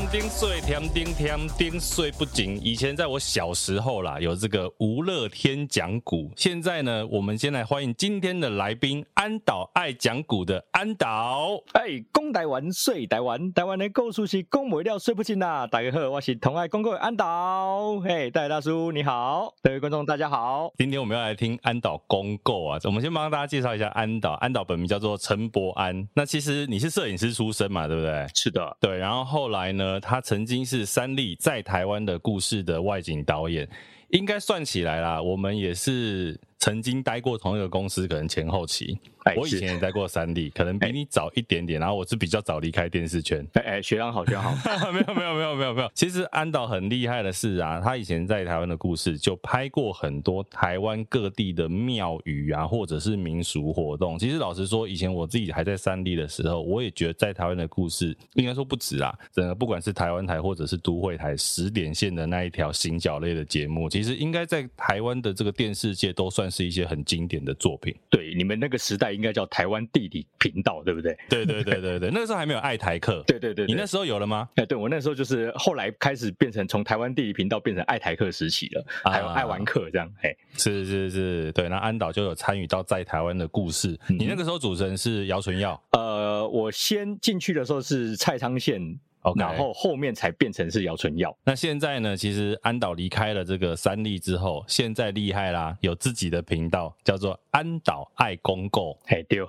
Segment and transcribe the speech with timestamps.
[0.00, 2.58] 甜丁碎，甜丁甜丁碎不紧。
[2.62, 6.30] 以前在我小时候啦，有这个吴乐天讲古。
[6.36, 11.60] 现在呢，我们先来欢迎今天的来宾，安导爱讲古的安导。
[11.72, 15.66] 哎，公台湾睡台湾，台湾的故事是公不料睡不紧啊。
[15.66, 18.00] 大家好，我是同爱公公安导。
[18.00, 20.72] 嘿，戴大叔你好，各位观众大家好。
[20.78, 22.78] 今天我们要来听安导公购啊。
[22.84, 24.32] 我们先帮大家介绍一下安导。
[24.34, 26.08] 安导本名叫做陈博安。
[26.14, 28.26] 那其实你是摄影师出身嘛，对不对？
[28.34, 28.96] 是的，对。
[28.96, 33.66] 然后后来呢，他曾经是三立在台湾的故事的外景导演，
[34.10, 38.98] 应该算起来啦，我们也是曾经待过同一个公司，可能前后期。
[39.36, 43.46] 我以前也待过三立，可能比你早一点点，然后我是比较早离开电视圈。
[43.54, 44.50] 哎哎，学长好，学长好。
[44.90, 45.90] 没有没有没有没有没有。
[45.94, 54.18] 其实安导很厉害的是啊，他以前在台湾的故事就拍过很多台湾各地的庙宇啊，或者是民俗活动。
[54.18, 59.16] 其实老实说，以前我自己还在三立的时候，我也觉得在台湾的故事应该说不止啊。
[59.32, 67.94] 整个不管是台湾台或者是都会台十点线的那一条行脚类的节目，其实应该在台湾的这个电视界都算是一些很经典的作品。
[68.08, 69.10] 对，你们那个时代。
[69.20, 71.14] 应该叫台湾地理频道，对不对？
[71.28, 73.22] 对对对对对， 那个时候还没有爱台客。
[73.26, 74.48] 对对对，你那时候有了吗？
[74.56, 80.10] 哎，对我那时候就是后来开始变成从台湾地理频道变成爱台客时期了，还有爱玩客这样。
[80.22, 83.98] 哎，是是是，对，那安导就有参与到在台湾的故事。
[84.08, 85.78] 你那个时候主持人是姚淳耀？
[85.92, 88.98] 呃，我先进去的时候是蔡昌宪。
[89.36, 91.36] 然后后面才变成是姚淳耀。
[91.44, 92.16] 那现在呢？
[92.16, 98.98] 其实安导离开了这个三立之后，现在厉害啦，有自己的频道，叫做安导爱公购。
[99.04, 99.40] 嘿， 对，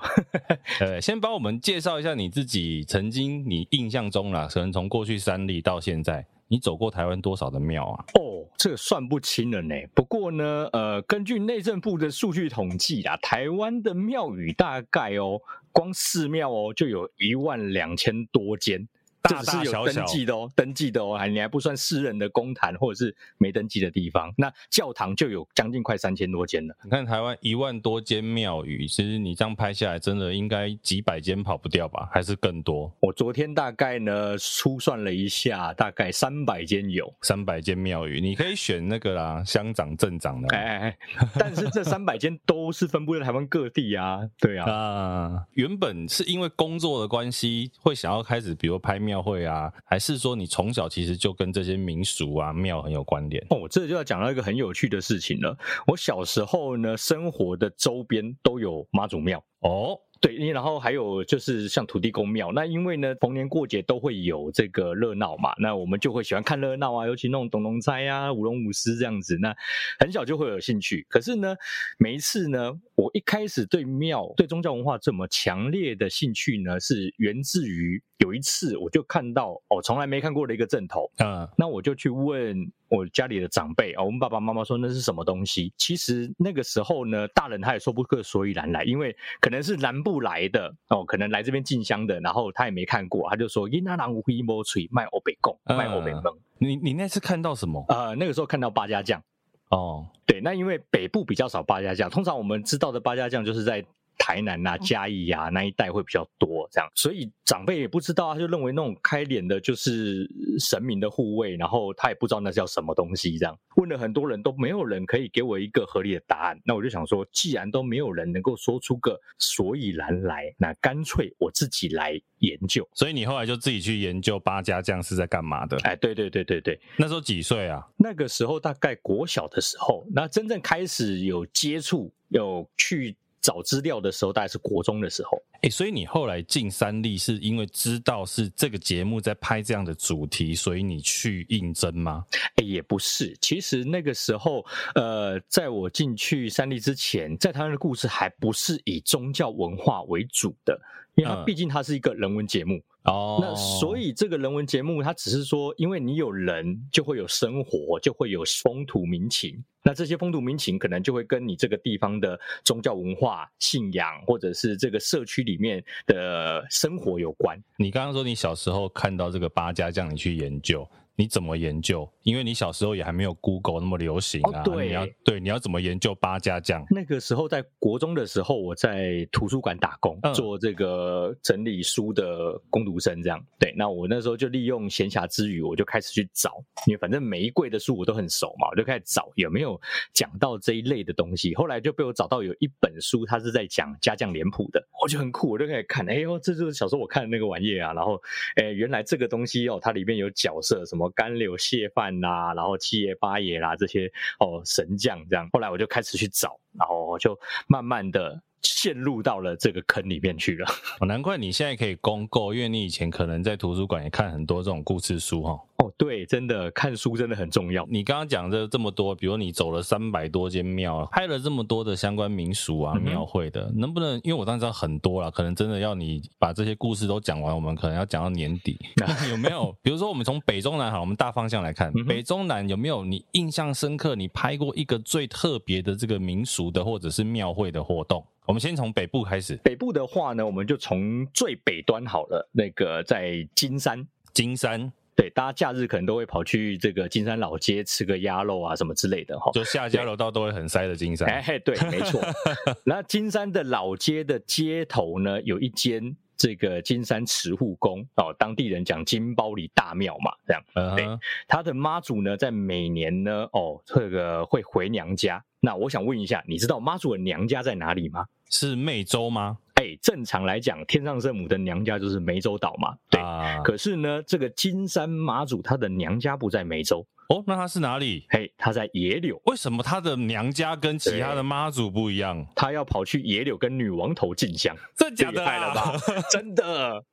[0.79, 8.05] 呃，先帮我们介绍一下你自己，曾经你印象中啦，可能从过去三立到现在，你走过台湾多少的庙啊？
[8.15, 9.75] 哦，这个算不清了呢。
[9.93, 18.87] 不过呢，呃，根据内政部的数据统计啊，台湾的庙宇大概哦，光寺庙哦，就有一万两千多间。
[19.21, 24.33] 大大小小有登记的哦，登记的哦，还你还不算私人的公坛或者是没登记的地方。
[24.35, 26.75] 那教堂就有将近快三千多间了。
[26.83, 32.09] 你看台湾一万多间庙宇，其实你这样拍下来，真的应该几百间跑不掉吧？
[32.11, 32.91] 还是更多？
[32.99, 37.13] 我昨天大概呢粗算了一下，大概三百间有。
[37.21, 40.47] 三百间庙宇，你可以选那个啦，乡长、镇长的。
[40.55, 40.97] 哎哎哎，
[41.37, 44.21] 但是这三百间都是分布在台湾各地啊。
[44.39, 44.71] 对啊。
[44.71, 49.10] 啊，原本是因为工作的关系，会想要开始，比如拍庙。
[49.11, 53.45] 庙会啊，还是说你从小其实就跟这些民俗啊庙很有关联？
[53.49, 55.57] 哦，这就要讲到一个很有趣的事情了。
[55.85, 59.99] 我小时候呢，生活的周边都有妈祖庙哦。
[60.21, 69.51] 对，然后还有就是像土地公庙，那因为呢，逢年过节都会有这个热闹嘛，那我们就会喜欢看热闹啊，尤其那种董龙猜啊、舞龙舞狮这样子，那
[69.99, 71.03] 很小就会有兴趣。
[71.09, 71.55] 可是呢，
[71.97, 82.71] 每一次呢，我一开始对庙、对宗教文化这么强烈的兴趣呢，是源自于有一次我就看到哦，从来没看过的一个阵头，嗯，那我就去问。
[82.91, 85.73] 我家里的长辈啊，我们爸爸妈妈说那是什么东西？
[85.77, 96.23] 其实那个时候呢，大人他也说不出所以然来，因为可能是南部来的哦，可能来这边进香的，然后他也没看过，他就说因那南无灰摸锤卖欧北贡卖欧北蒙。
[96.57, 97.85] 你你那次看到什么？
[97.87, 99.23] 呃，那个时候看到八家将
[99.69, 103.85] 哦，对，那因为北部比较少八家将，通常我们知道的八家将就是在。
[104.17, 110.29] 台南啊、嘉义啊那一带会比较多，这样，所以长辈也不知道，他就认为那种开脸的就是
[110.59, 116.59] 神明的护卫，然后他也不知道那叫什么东西，这样问了很多人都没有人可以给我一个合理的答案。
[116.63, 122.87] 那我就想说，既然都没有人能够说出个所以然来，那干脆我自己来研究。
[122.93, 125.77] 所以你后来就自己去研究八家将是在干嘛的？
[125.83, 127.85] 哎，对对对对对，那时候几岁啊？
[127.97, 133.17] 那个时候大概国小的时候，那真正开始有接触，有去。
[133.41, 135.41] 找资料的时候，大概是国中的时候。
[135.55, 142.25] 哎、欸，所以你后来进三立是因为知道是这个节目在拍这样的主题，所以你去应征吗？
[142.31, 143.35] 哎、欸，也不是。
[143.41, 144.65] 其实那个时候，
[144.95, 150.79] 呃，在我进去三立之前，在台湾的故事还不是以宗教文化为主的，
[151.21, 152.81] 因为它毕竟它是一个人文节目。
[153.03, 159.63] 哦，那所以这个人文节目，它只是说，因为你有人，就会有生活，就会有风土民情。
[159.83, 167.59] 那这些风土民情，可能就会跟你这个地方的宗教文化、信仰，或者是这个社区里面的生活有关。
[167.77, 170.87] 你刚刚说你小时候看到这个八家将，你去研究。
[171.21, 172.11] 你怎么研究？
[172.23, 174.61] 因为你小时候也还没有 Google 那么流行啊。
[174.61, 176.83] 哦、对，你要对你要怎么研究八家将？
[176.89, 183.39] 那个时候在国中的时候，我在图书馆打工，嗯、做这个整理书的工读生，这样。
[183.59, 186.55] 对，那我那时候就利用闲暇之余，我就开始去找，
[186.87, 189.79] 因为反正每一柜的书我都很熟嘛，我就开始找有没有
[190.13, 191.53] 讲到这一类的东西。
[191.53, 197.93] 后来就被我找到有一本书，它是在讲家将脸谱的，我就很酷，我就开始看，哎呦，这就是小时候我看的那个玩意啊。
[197.93, 198.19] 然后，
[198.55, 205.49] 哎，原来这个东西哦，它里面有角色，什么甘柳谢范呐，然后七爷八爷啦这些哦神将这样。
[205.51, 208.41] 后来我就开始去找，然后就慢慢的。
[208.81, 210.65] 陷入到了这个坑里面去了。
[210.99, 215.51] 哦，难怪你现在可以公购，因为你以前可能在图书馆也看很多这种故事书哈。
[215.77, 217.85] 哦，对，真的看书真的很重要。
[217.91, 224.19] 你刚刚讲的这么多，比如你走了三百多间庙，拍了这么多的相关民俗啊、庙会的，嗯、能不能？
[224.23, 228.79] 因为我当时知道很多了，可能真的要你把这些故事都讲完，我们可能要讲到年底。
[229.29, 229.75] 有没有？
[229.83, 234.15] 比如说我们从北中南好，我们大方向来看，嗯、北中南有没有你印象深刻？
[234.15, 238.23] 你拍过一个最特别的这个民俗的或者是庙会的活动？
[238.47, 239.55] 我们先从北部开始。
[239.63, 242.49] 北部的话呢，我们就从最北端好了。
[242.51, 249.51] 那个在金山，金山，对，大家假日可能都会跑去这个金山老街吃个鸭肉啊什么之类的哈。
[249.53, 251.27] 就下交流道都会很塞的金山。
[251.27, 252.21] 哎，对，没错。
[252.85, 260.63] 那金山的老街的街头呢，有一间这个金山慈护宫哦，当地人讲金包里大庙嘛，这样。
[260.73, 260.95] Uh huh.
[260.95, 265.43] 对，他的妈祖呢，在每年呢，哦，这个会回娘家。
[265.59, 268.25] 那我想问一下，你知道妈祖的娘家在哪里吗？
[268.49, 269.59] 是湄洲吗？
[269.91, 272.95] 哎，正常来讲，天上圣母的娘家就是湄洲岛嘛。
[273.09, 273.19] 对。
[273.21, 278.25] 啊、可是呢，这个金山妈祖她的娘家不在湄洲哦，那她是哪里？
[278.29, 279.41] 嘿，她在野柳。
[279.45, 282.45] 为什么她的娘家跟其他的妈祖不一样？
[282.55, 285.93] 她要跑去野柳跟女王头进香，这假的、了吧？
[286.31, 287.03] 真的。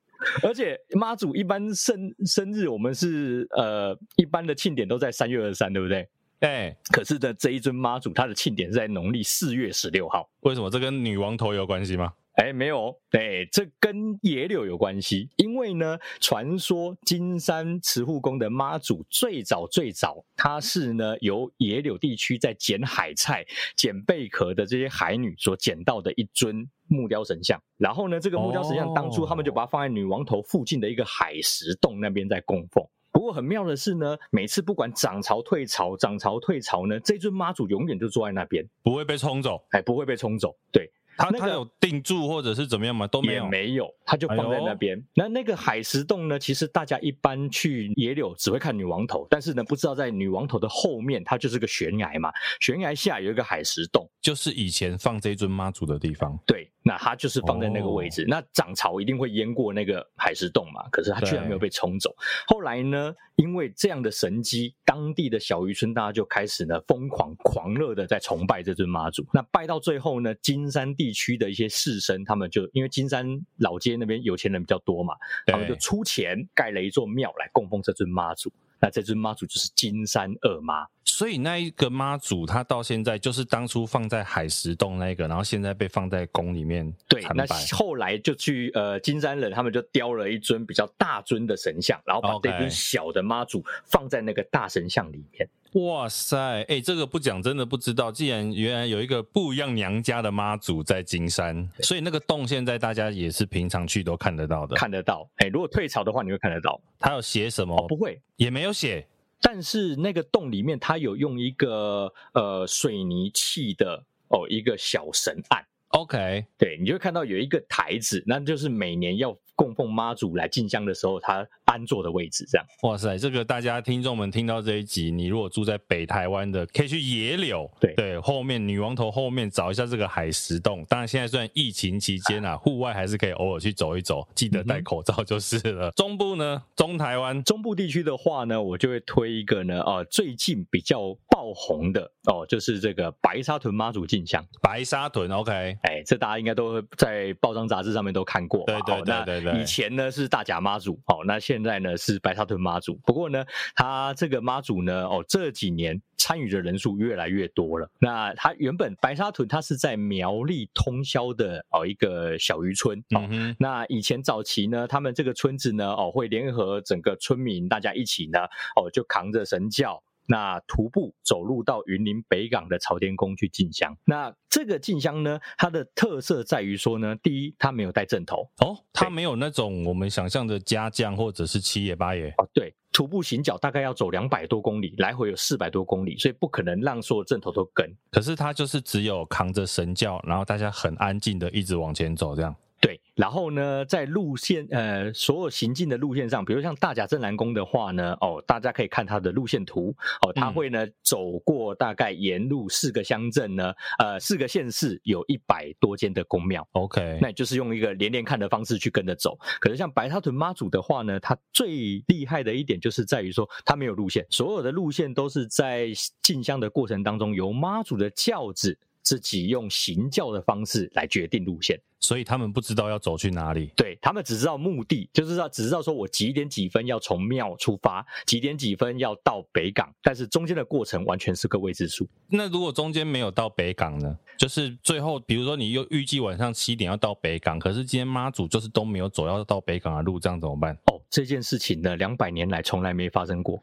[0.42, 6.08] 而且妈祖一般生生日，我们是呃一般的庆典都在三月二十三，对不对？
[6.40, 10.28] 哎，可是呢，这一尊妈祖，她的庆典是在农历四月十六号。
[10.40, 10.68] 为什么？
[10.68, 12.12] 这跟女王头有关系吗？
[12.38, 12.96] 哎，没有。
[13.10, 15.28] 哎，这跟野柳有关系。
[15.38, 23.44] 因为呢，传说金山慈护宫的妈祖最早最早，她是呢由野柳地区在捡海菜、
[23.76, 27.60] 捡贝壳的这些海女所捡到的一尊木雕神像。
[27.76, 32.86] 然后呢，这个木雕神像当初他们就把它放在女王头附近的一个海石洞那边在供奉。
[33.10, 40.88] 不过很妙的是呢，每次不管涨潮退潮，涨潮退潮呢，这尊妈祖永远就坐在那边，不会被冲走，哎，不会被冲走，对。
[41.18, 43.06] 他他有定住或者是怎么样吗？
[43.08, 44.96] 都没有，没有，他就放在那边。
[44.98, 46.38] 哎、那那个海石洞呢？
[46.38, 52.30] 其实大家一般去野柳只会看女王头，但是呢，不知道在女王头的后面，它就是个悬崖嘛，
[52.60, 56.38] 悬崖下有一个海石洞，就是以前放这尊妈祖的地方。
[56.46, 58.22] 对，那它就是放在那个位置。
[58.22, 60.88] 哦、那涨潮一定会淹过那个海石洞嘛？
[60.90, 62.14] 可是它居然没有被冲走。
[62.46, 69.26] 后来呢，因为这样的神迹，当地的小渔村大家就开始呢疯狂狂热的在崇拜这尊妈祖。
[69.32, 73.26] 那拜到最后呢，金山地区的一些士绅，他们就因为金山
[73.56, 75.14] 老街那边有钱人比较多嘛，
[75.46, 78.52] 他们就出钱盖了一座庙来供奉这尊妈祖。
[78.80, 80.86] 那这尊妈祖就是金山二妈。
[81.08, 86.94] 所以那一个妈祖，他到现在就是当初放在海石洞那个，然后现在被放在宫里面。
[87.08, 95.48] 对，那后来就去呃金山人，他们就雕了一尊比较大尊的神像，然后把这尊小的妈祖放在那个大神像里面。
[95.72, 98.10] 哇塞，哎、欸，这个不讲真的不知道。
[98.10, 104.76] 既然原来有一个不一样娘家的妈祖在金山，所以那个洞现在大家也是平常去都看得到的。
[104.76, 106.80] 看得到，哎、欸，如果退潮的话，你会看得到。
[106.98, 107.76] 他有写什么？
[107.76, 109.06] 哦、不会，也没有写。
[109.40, 115.64] 但是那个洞里面，它有用一个呃水泥砌的哦一个小神案。
[115.88, 122.46] OK，对，你就会看到有一个台子，那就是每年要供奉妈祖来进香的时候，他安坐的位置。
[122.48, 130.84] 这样，哇塞，这个大家听众们听到这一集，你如果住在北台湾的，可以去野柳，对对，后面女王头后面找一下这个海石洞。
[130.88, 135.88] 当然，现在虽然疫情期间啊，户外还是可以偶尔去走一走，记得戴口罩就是了。
[135.88, 144.44] 嗯、中部呢，中台湾中部地区的话呢，我就会推一个呢，呃，最近比较爆红的哦，就是这个白沙屯妈祖进香。
[144.62, 145.52] 白沙屯，OK。
[145.82, 148.64] 哎，这大家应该都会在报章杂志上面都看过。
[148.66, 149.47] 对对对对对。
[149.56, 152.96] 以前呢是大甲妈祖，哦，那现在呢是白沙屯妈祖。
[153.06, 157.88] 不过呢，他这个妈祖呢，哦，这几年参与的人数越来越多了。
[157.98, 162.98] 那他原本白沙屯，他是在苗栗通宵的哦一个小渔村。
[163.14, 163.54] 哦，嗯。
[163.58, 168.40] 那以前早期呢，他们这个村子呢，哦，会联合整个村民大家一起呢，
[168.76, 170.02] 哦，就扛着神轿。
[170.28, 173.96] 那徒步走路到云林北港的朝天宫去进香。
[174.04, 182.74] 那这个进香呢，它的特色在于说呢，第一，它没有带阵头哦，它没有那种我们想象的家将或者是七爷八爷哦，对。
[182.90, 187.86] 徒步行脚大概要走两百多公里，来回有四百多公里，所以不可能让所有阵头都跟。
[188.10, 192.54] 可是他就是只有扛着神轿，然后大家很安静的一直往前走，这样。
[192.80, 206.66] 对，然后呢，在路线呃所有行进的路线上，比如像大甲镇澜宫的话呢，哦，大家可以看它的路线图哦，它会呢、嗯、走过大概沿路四个乡镇呢，呃，四个县市有一百多间的宫庙。
[206.72, 209.36] OK，那就是用一个连连看的方式去跟着走。
[209.60, 215.88] 可是像白沙屯妈祖的话呢，它最厉害的一点就是在于说它没有路线，所有的路线都是在
[216.22, 218.78] 进香的过程当中由妈祖的轿子。
[219.08, 223.72] 自己用行教的方式来决定路线，所以他们不知道要走去哪里。
[223.74, 232.06] 对，他们只知道目的，就是知道只知道说我几点几分要从庙出发，几点几分要到北港，但是中间的过程完全是个未知数。
[232.28, 234.18] 那如果中间没有到北港呢？
[234.36, 240.74] 就是最后，比如说你又预计晚上七点要到北港，可是今天妈祖就是都没有走要到北港的路，这样怎么办？
[240.92, 243.58] 哦，这件事情呢，两百年来从来没发生过，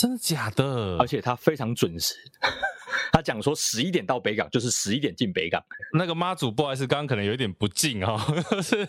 [0.00, 0.96] 真的假的？
[0.98, 2.14] 而且他非常准时。
[3.12, 5.62] 他讲说十一点到北港，就是十一点进北港。
[5.92, 8.88] 那个妈祖不好意思，刚刚可能有点不敬哈、哦， 是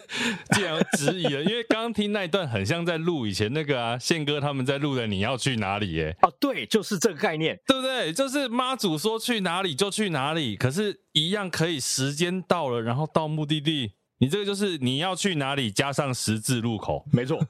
[0.53, 6.15] 既然质疑了， 因为刚刚听那一段很像在录以前那个啊，宪哥他们在录的你要去哪里耶？
[6.21, 8.13] 哦，对，就是这个概念，对不对？
[8.13, 13.95] 就是妈祖说去哪里就去哪里，可是一样可以时间到了，然后到目的地。
[14.21, 17.43] 你这个就是你要去哪里，加上十字路口，没错。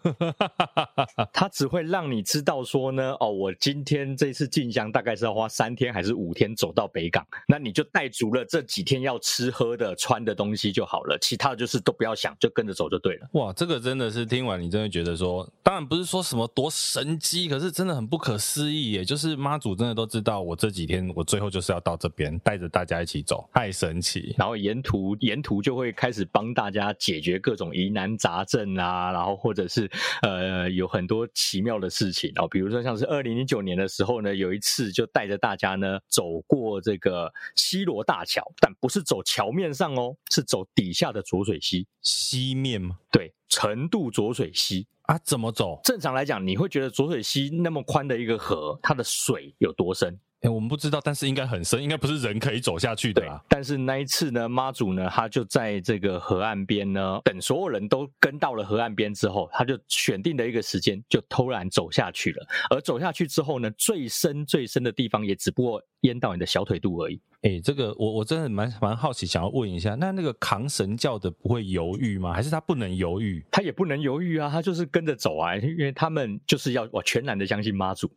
[1.33, 13.27] 他只会让你知道说呢，哦，我今天这次进香大概是要花三天还是五天走到北港，那你就带足了这几天要吃喝的、穿的东西就好了，其他的就是都不要想，就跟着走就对了。
[13.33, 24.33] 哇，这个真的是听完你真的觉得说，当然不是说什么多神机，可是真的很不可思议耶，就是妈祖真的都知道我这几天我最后就是要到这边，带着大家一起走，太神奇。
[24.37, 26.60] 然后沿途沿途就会开始帮大。
[26.61, 29.89] 大家解决各种疑难杂症啊，然后或者是
[30.21, 41.87] 呃有很多奇妙的事情哦，比如说像是二零零九年的时候呢，有一次就带着大家呢走过这个西罗大桥，但不是走桥面上哦，是走底下的浊水溪。
[42.03, 42.95] 溪面吗？
[43.11, 45.81] 对，程度浊水溪啊，怎么走？
[45.83, 50.19] 正常来讲，你会觉得浊水溪那么宽的一个河，它的水有多深？
[50.41, 53.39] 哎，我们不知道，但是应该很深，应该不是人可以走下去的啦。
[53.47, 62.47] 但是那一次呢，妈祖呢，他就在这个河岸边呢，等所有人都跟到了河岸边之后，他就选定了一个时间，就突然走下去了。
[62.71, 67.21] 而走下去之后呢，最深最深的地方也只不过淹到你的小腿肚而已。
[67.43, 72.33] 哎，这个我我真的蛮蛮好奇，想要问一下，那那个扛神教的不会犹豫吗？
[72.33, 73.45] 还是他不能犹豫？
[73.51, 78.11] 他也不能犹豫啊，他就是跟着走啊，因为他们就是要我全然的相信妈祖。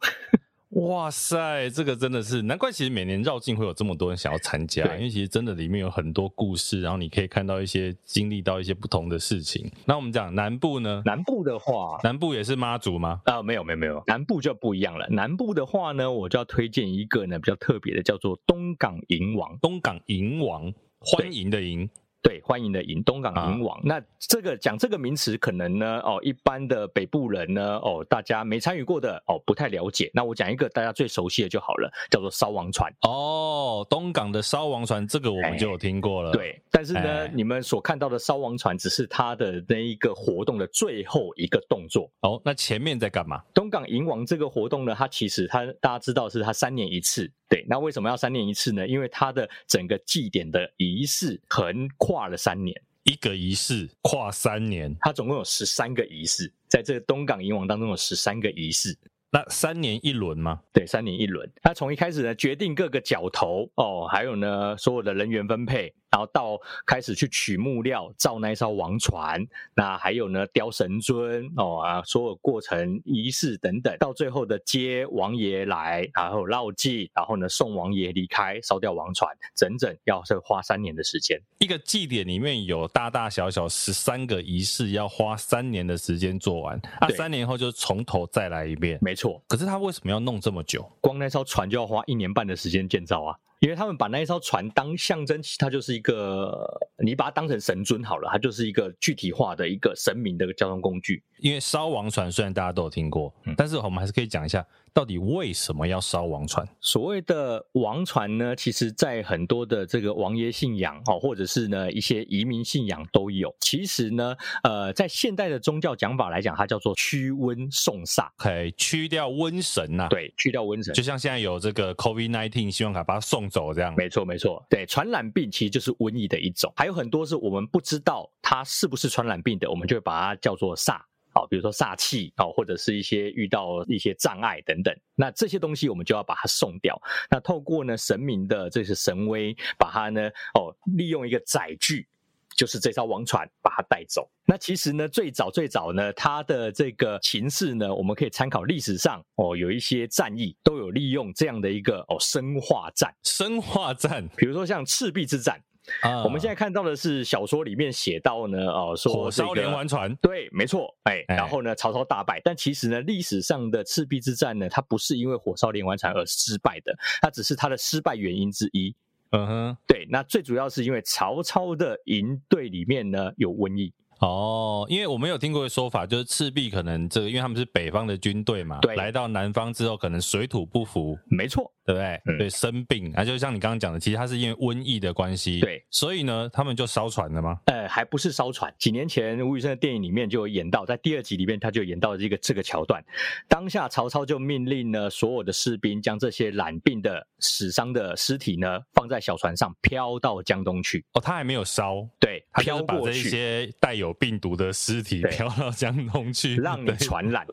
[0.74, 9.70] 哇塞，这个真的是难怪，其实每年绕境会有这么多人想要参加，因为其实真的里面有很多故事，然后你可以看到一些经历到一些不同的事情。
[9.84, 11.00] 那我们讲南部呢？
[11.06, 13.20] 南部的话，南部也是妈祖吗？
[13.24, 15.06] 啊、呃，没有没有没有，南部就不一样了。
[15.10, 19.56] 南部的话呢，我就要推荐一个呢比较特别的，叫做东港迎王。
[19.60, 21.88] 东港迎王，欢迎的迎。
[22.24, 23.76] 对，欢迎的迎东港迎王。
[23.80, 30.10] 啊、那这个讲这个名词，可能呢，哦，一般的北部人呢，哦，大家没参与过的，哦，不太了解。
[30.14, 32.90] 那我讲一个大家最熟悉的就好了，叫做烧王船。
[33.02, 36.32] 哦，东港的烧王船，这个我们就有听过了。
[36.32, 42.10] 对，但是呢，你们所看到的烧王船，只是它的那一个活动的最后一个动作。
[42.20, 43.42] 哦，那前面在干嘛？
[43.52, 47.30] 东港迎王这个活动呢，它其实它大家知道是它三年一次。
[47.48, 48.86] 对，那为什么要三年一次呢？
[48.86, 52.74] 因为它的整个祭典的仪式横跨了三年，
[53.04, 58.96] 一个仪式跨三年，它总共有十三个仪式，在这个东港迎王当中有十三个仪式。
[59.30, 60.60] 那三年一轮吗？
[60.72, 61.50] 对，三年一轮。
[61.60, 65.92] 它从一开始呢，决定各个角头哦，还有呢，所有的人员分配。
[66.14, 66.56] 然后到
[66.86, 69.44] 开始去取木料造那一艘王船，
[69.74, 81.36] 那还有呢，雕神尊哦啊，所有过程仪式等等，到最后的接王爷来，然后绕祭，然后呢送王爷离开，烧掉王船，整整要是花三年的时间。
[81.58, 86.80] 一个祭典里面有大大小小十三个仪式，要花三年的时间做完。
[87.00, 89.00] 那三年后就从头再来一遍。
[89.02, 89.42] 没错。
[89.48, 90.88] 可是他为什么要弄这么久？
[91.00, 93.36] 光那艘船就要花一年半的时间建造啊。
[93.64, 96.68] 因为他们把那一艘船当象征，它就是一个，
[97.02, 101.22] 你把它当成神尊好了，它就是一个具体化的一个神明的交通工具。
[101.38, 104.62] 因为烧王船虽然大家都有听过，嗯，但是我们还是可以讲一下，
[104.94, 106.64] 到底为什么要烧王船？
[106.80, 113.52] 所谓的王船呢，其实在很多的这个王爷信仰哦，或者是呢一些移民信仰都有。
[113.60, 120.08] 其实呢，呃，在现代的宗教讲法来讲，它叫做驱瘟送煞，可以驱掉瘟神呐、啊。
[120.08, 123.92] 对，驱掉瘟神，就像现在有这个 COVID-19 信用卡把它送走这样。
[123.96, 124.64] 没错，没错。
[124.70, 131.00] 对，传染病其实就是瘟疫的一种，还有很多是我们不知道它是不是传染病的，我们就会把它叫做煞。
[131.34, 136.96] 好，比如说煞气啊，或者是一些遇到一些障碍等等，那这些东西我们就要把它送掉。
[137.28, 142.06] 那透过呢神明的这些神威，把它呢哦利用一个载具，
[142.54, 144.30] 就是这艘王船把它带走。
[144.46, 155.60] 那其实呢最早最早呢它的这个形式呢，我们可以参考历史上哦有一些战役都有利用这样的一个哦生化战，生化战，比如说像赤壁之战。
[156.02, 168.94] 啊，我们现在看到的是小说里面写到呢，哦，说火烧连环船，对，没错，哎，然后呢，曹操大败，但其实呢，历史上的赤壁之战呢，它不是因为火烧连环船而失败的，它只是它的失败原因之一。
[169.30, 173.92] 嗯哼，对，那最主要是因为曹操的营队里面呢有瘟疫。
[174.20, 181.73] 哦，因为我们有听过的说法，就是赤壁可能这个，因为他们是北方的军队嘛，对，来到南方之后，可能水土不服，没错。
[181.84, 182.20] 对不对？
[182.26, 185.60] 嗯、对，生病啊，就像你刚刚讲的，其实它是因为瘟疫的关系。
[185.60, 187.58] 对，所以呢，他们就烧船了吗？
[187.66, 188.72] 呃，还不是烧船。
[188.78, 193.04] 几年前吴宇森的电影里面就有演到，在第二集里面他就演到这个这个桥段。
[193.48, 201.04] 当下曹操就命令呢，所有的士兵将这些染病的死伤的尸体呢，放在小船上漂到江东去。
[201.12, 207.46] 哦，他还没有烧，对，飘过去，把这些带有病毒的尸体漂到江东去，让你传染。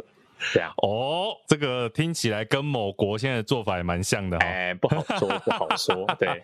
[0.53, 4.49] 这样哦，这个听起来跟某国现在的做法也蛮像的哈、哦。
[4.49, 6.15] 哎，不好说，不好说。
[6.17, 6.41] 对。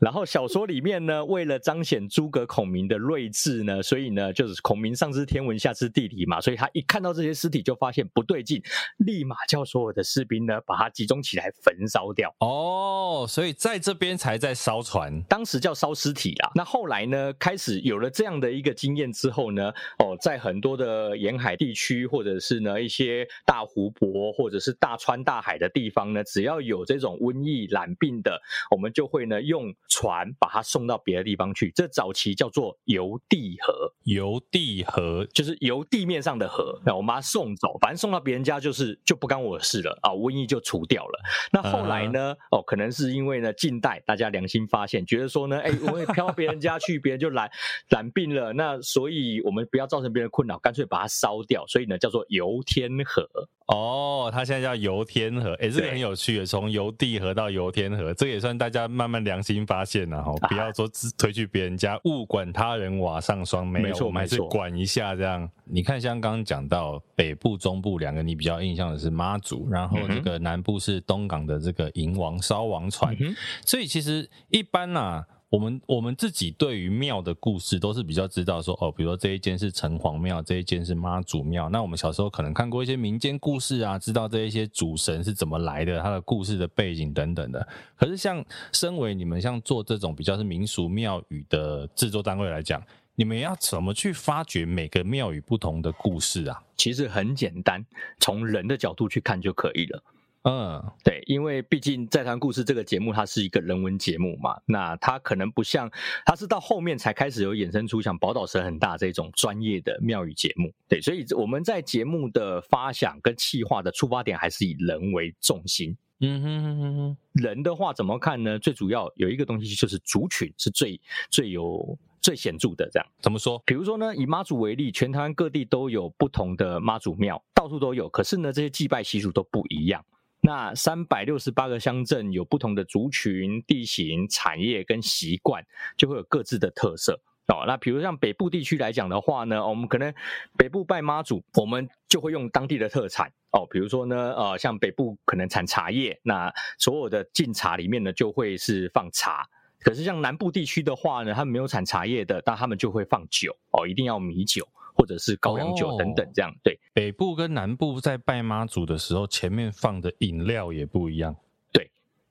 [0.00, 8.62] 然后小说里面呢，为了彰显诸葛孔明的睿智呢，所以呢，就是孔明上知天文下知地理嘛，所以他一看到这些尸体就发现不对劲，
[8.98, 12.34] 立马叫所有的士兵呢把它集中起来焚烧掉。
[12.40, 16.50] 哦，所以在这边才在烧船，当时叫烧尸体啦。
[16.54, 23.25] 那后来呢，开始有了这样的一个经验之后呢，哦，在很多的沿海地区或者是呢一些。
[23.44, 28.40] 大湖泊或者是大川大海的地方呢，只要有这种瘟疫染病的，
[28.70, 31.70] 我们就会呢用船把它送到别的地方去。
[31.74, 36.80] 这早期叫做游地河，游地河就是游地面上的河。
[36.84, 41.20] 那我们把它送走，反正送到别人家就是就不干我的事了啊，瘟疫就除掉了。
[41.52, 42.34] 那后来呢？
[42.50, 47.50] 哦，可能是因为呢近代大家良心发现，觉得说呢，哎，我也飘到别人家去，别人就染
[47.88, 51.66] 染病了，那所以我们不要造成别人困扰，干脆把它烧掉。
[51.66, 53.15] 所以呢，叫做游天河。
[53.22, 53.48] 河。
[53.66, 65.50] 哦，它现在叫游天河，哎，这个很有趣的，从游地河到游天河，这个也算大家慢慢良心发现了哈，不要说只推去别人家，勿管他人瓦上霜，没错，我们还是管一下这样。
[65.64, 75.26] 你看，像刚刚讲到北部、中部两个，你比较印象的是妈祖，然后这个南部是东港的这个迎王烧王船，嗯、所以其实一般呐、啊。
[75.48, 81.68] 我们我们自己对于庙的故事都是比较知道说哦，比如说这一间是城隍庙，这一间是妈祖庙。
[81.68, 87.66] 那我们小时候可能看过一些民间故事啊，知道这一些主神是怎么来的，他的故事的背景等等的。
[87.94, 92.82] 可是像身为你们像做这种比较是民俗庙宇的制作单位来讲，
[93.14, 96.60] 你们要怎么去发掘每个庙宇不同的故事啊？
[96.76, 97.86] 其实很简单，
[98.18, 100.02] 从人的角度去看就可以了。
[100.48, 105.90] 嗯，对，因为毕竟在谈故事这个节目，它是一个人文节目嘛，那它可能不像，
[106.24, 115.96] 它是到后面才开始有衍生出像宝岛神很大这种专业的庙宇节目，对，所以我们在节目的发想跟企划的出发点还是以人为重心。
[116.20, 118.56] 嗯哼哼哼哼，人的话怎么看呢？
[118.56, 123.60] 最主要有一个东西就是族群是最最有最显著的，这样怎么说？
[123.66, 130.04] 比如说呢，以妈祖为例，全台湾各地都有不同的妈祖庙，到处都有，可是呢，这些祭拜习俗都不一样。
[130.46, 135.60] 那三百六十八个乡镇有不同的族群、地形、产业跟习惯，
[135.96, 137.64] 就会有各自的特色哦。
[137.66, 140.14] 那比如像北部地区来讲的话呢，我们可能
[140.56, 143.66] 北部拜妈祖，我们就会用当地的特产哦。
[143.68, 149.44] 比如说呢，呃，像北部可能产茶叶，那所有的进茶里面呢就会是放茶。
[149.80, 154.64] 可是像南部地区的话呢，他们没有产茶叶的，但他们就会放酒哦，一定要米酒。
[154.96, 156.78] 或者是高粱酒等等，这样、哦、对。
[156.94, 161.36] 北部跟南部在拜妈祖的时候，前面放的饮料也不一样。
[161.72, 161.90] 对，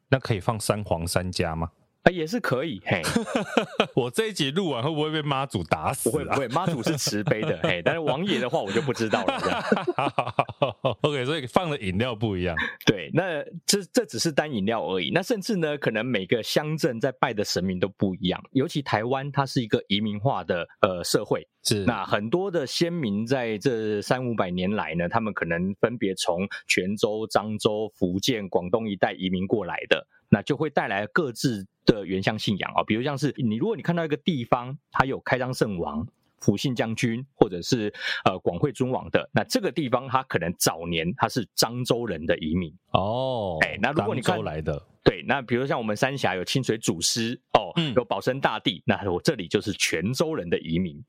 [0.10, 1.72] 那可以放三黄三家吗？
[2.06, 2.80] 啊，也是可以。
[2.86, 3.02] 嘿，
[3.96, 6.12] 我这一集录完会不会被妈祖打死？
[6.12, 7.60] 不会，不会，妈祖是慈悲的。
[7.64, 10.96] 嘿，但是王爷的话我就不知道了。
[11.02, 12.56] OK，所以放的饮料不一样。
[12.86, 15.10] 对，那这这只是单饮料而已。
[15.12, 18.40] 那甚至呢，可能每个乡镇在拜的神明都不一样。
[18.52, 21.48] 尤其台湾，它是一个移民化的呃社会。
[21.64, 32.84] 是，那很多的先民在这三五百年来呢，他们可能分别从泉州、漳州、福建、广东一带移民过来的，那就会带来各自的原乡信仰啊。
[32.84, 36.06] 比如像是你，如果你看到一个地方，它有开漳圣王、
[36.42, 37.94] 辅信将军，或者是
[38.26, 43.58] 呃广惠尊王的，那这个地方它可能早年它是漳州人的移民哦。
[43.62, 51.02] 哎，那如果你看来的，对，那比如像我们三峡有清水祖师哦，有保生大帝，那我这里就是泉州人的移民。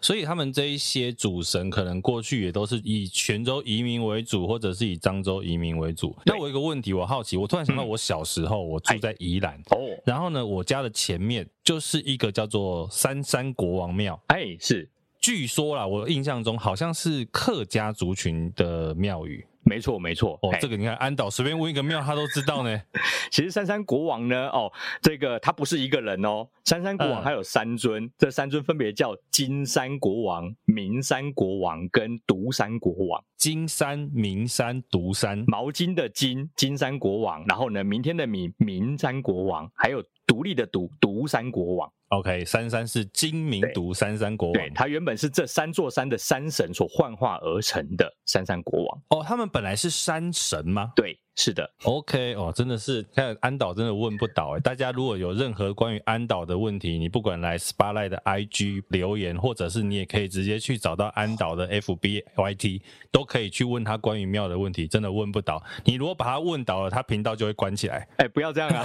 [0.00, 6.16] 所以他们这一些主神可能过去也都是以泉州移民为主，或者是以漳州移民为主。
[6.24, 14.20] 那我有一个问题，我好奇，我突然想到，我小时候我住在宜兰哦，然后呢，我家的前面就是一个叫做三山国王庙。
[14.28, 14.88] 哎，是，
[15.20, 19.44] 据说啦，我印象中好像是客家族群的庙宇。
[19.64, 20.38] 没错，没错。
[20.42, 22.82] 哦，这个你看，安导随便问一个庙，他都知道呢。
[23.30, 24.70] 其实三山国王呢，哦，
[25.00, 26.46] 这个他不是一个人哦。
[26.64, 33.22] 三山国王还有三尊，嗯、这三尊分别叫金山国王、明山国王跟独山国王。
[33.36, 35.42] 金山、明山、独山。
[35.46, 37.44] 毛巾的金，金山国王。
[37.46, 39.70] 然后呢，明天的明，明山国王。
[39.74, 41.92] 还有独立的独，独山国王。
[42.12, 49.02] OK，三山是金明独三山国王，对，他原本是这三座山的山神所幻化而成的三山国王。
[49.08, 50.92] 哦，他们本来是山神吗？
[50.94, 51.18] 对。
[51.34, 54.60] 是的，OK 哦，真的是看安导真的问不倒哎！
[54.60, 65.62] 大家如果有任何关于安导的问题，你不管来 Spotlight 的 IG 留言，或者是你也可以直接去找到安导的 FB YT，都可以去问他关于庙的问题，真的问不倒。
[65.84, 68.06] 你如果把他问倒了，他频道就会关起来。
[68.18, 68.84] 哎，不要这样啊！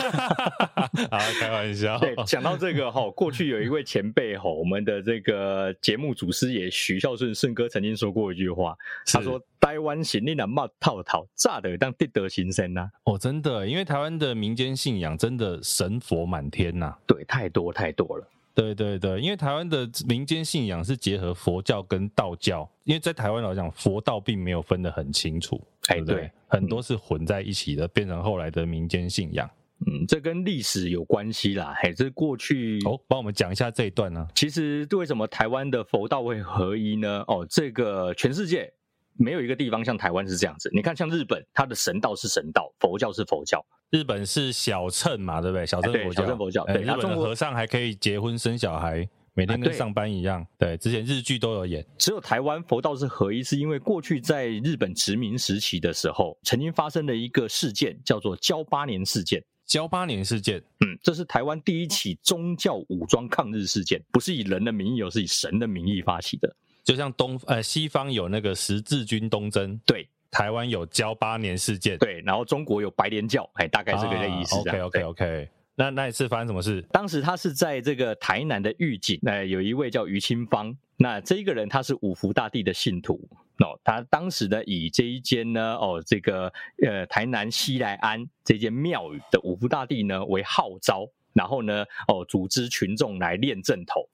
[1.11, 1.99] 好，开玩笑。
[1.99, 8.73] 对，讲到这个哈，过去有一位前辈哈，我们的这个节目祖师爷许孝顺顺哥曾经说过一句话，
[9.05, 26.15] 他说：“台湾行令的冒套套，炸的当地德。”新生呐，哦，真的，因为台湾的民间信仰真的神佛满天呐，对，太多太多了，对对对，因为台湾的民间信仰是结合佛教跟道教，因为在台湾来讲，佛道并没有分得很清楚，对不对？
[26.15, 29.49] 对，很多是混在一起的，变成后来的民间信仰。
[29.87, 34.27] 嗯，这跟历史有关系啦，嘿，这是过去哦，帮我们讲一下这一段呢。
[34.35, 37.23] 其实为什么台湾的佛道会合一呢？
[37.27, 38.73] 哦，这个全世界。
[39.17, 40.69] 没有一个地方像台湾是这样子。
[40.73, 43.65] 你看，像日本，它的神道是神道，佛教是佛教。
[43.89, 45.65] 日本是小乘嘛，对不对？
[45.65, 46.21] 小乘佛教。
[46.21, 46.65] 小乘佛教。
[46.65, 50.45] 对，日本的和尚还可以结婚生小孩，每天跟上班一样。
[50.57, 51.85] 对，之前日剧都有演。
[51.97, 59.43] 只有台湾佛道是合一，是因为过去在日本殖民时期的时候，曾经发生了一个事件，叫做交八年事件。
[59.65, 66.55] 交八年事件，嗯，这是台湾第一起宗教武装抗日事件，不是以人的名义，而是以神的名义发起的。
[66.87, 74.55] 就像东呃西方有那个十字军东征，对，台湾有交八年事件，对，然后中国有白莲教，哎，大概是这个意思。
[74.59, 76.81] OK OK OK，那那一次发生什么事？
[76.83, 83.19] 当时他是在这个台南的狱警，那有一位叫于清芳，那这一个人他是五福大帝的信徒，
[83.57, 86.49] 哦，他当时呢以这一间呢哦这个
[86.85, 94.07] 呃台南西来庵这间庙宇的五福大帝呢为号召，然后呢哦组织群众来练阵头。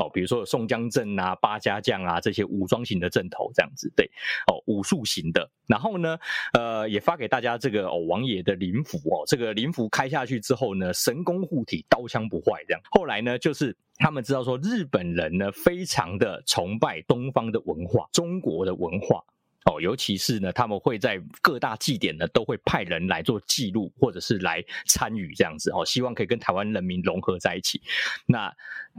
[0.00, 4.10] 哦，比如说有宋江镇啊、八家将啊这些武装型的阵头这样子，对，
[4.46, 5.48] 哦，武术型的。
[5.66, 6.18] 然后呢，
[6.54, 12.80] 呃，也发给大家这个哦王爷的灵符哦，这个灵符开下去之后呢，神功护体，刀枪不坏这样。
[12.90, 19.22] 后来呢，就是他们知道说日本人呢非常的崇拜东方的文化，中国的文化。
[19.66, 27.80] 哦，尤其是呢，他们会在各大祭典呢，都会派人来做记录，或者是来参与这样子哦，希望可以跟台湾人民融合在一起。
[28.26, 28.50] 那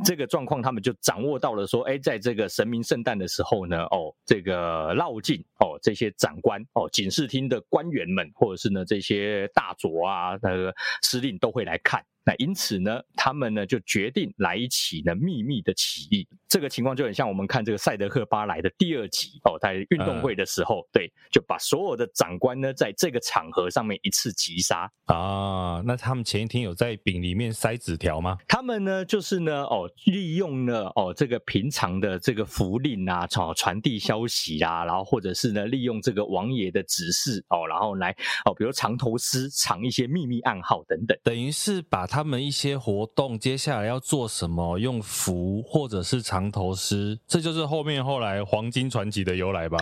[0.05, 12.03] 这个状况，他们就掌握到了说，哎，在这个神明圣诞的时候呢，哦，这个绕境哦，这些长官哦，警视厅的官员们，或者是呢这些大佐啊，那个司令都会来看。
[12.23, 16.27] 那因此呢，他们呢就决定来一起呢秘密的起义。
[16.47, 25.81] 这个情况就很像我们看这个《赛德克巴莱》的第二集哦，在运动会的时候，嗯、对，就把所有的长官呢在这个场合上面一次击杀啊。
[25.85, 28.37] 那他们前一天有在饼里面塞纸条吗？
[28.47, 38.11] 他们呢就是呢哦，利用了哦这个平常的这个福令啊，传传递消息啊，然后或者是呢利用这个王爷的指示哦，然后来
[38.45, 46.41] 哦，比如藏头诗藏一些秘密暗号等等，等于是把他们一些活动接下来要做什么，用符或者是藏。
[46.41, 49.77] 长头诗，这就是后面后来黄金传奇的由来吧？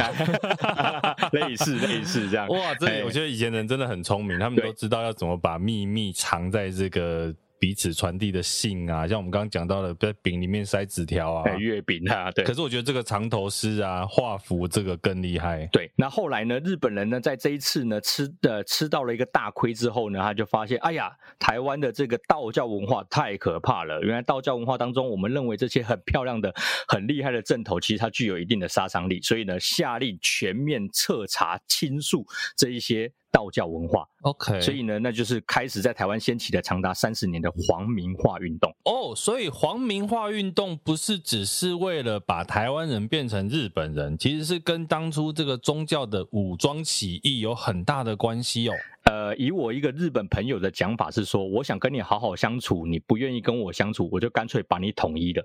[1.32, 2.50] 类似类似这样。
[2.50, 12.46] 哇，这我觉得以前人真的很聪明，他们都知道要怎么把秘密藏在这个彼此传递的信啊，像我们刚刚讲到的，在饼里面塞纸条啊，月饼啊，对。
[12.46, 15.68] 可是我觉得这个藏头诗啊，画符这个更厉害。
[15.72, 24.02] 对，那后来呢，日本人呢，在这一次呢吃的吃到了一个大亏之后呢，他就发现，哎呀，台湾的这个道教文化太可怕了。
[24.02, 26.54] 原来道教文化当中，我们认为这些很漂亮的、
[26.88, 29.22] 很厉害的阵头，其实它具有一定的杀伤力。
[29.22, 33.12] 所以呢，下令全面彻查清肃这一些。
[33.32, 38.70] 道教文化，OK，所以呢，那就是开始在台湾掀起了长达三十年的皇民化运动。
[38.86, 48.74] 哦，oh, 所以皇民化运动不是只是为了把台湾人变成日本人，其实是跟当初这个宗教的武装起义有很大的关系哦。
[49.04, 55.44] 呃，以我一个日本朋友的讲法是说，我想跟你好好相处，你不愿意跟我相处，我就干脆把你统一了。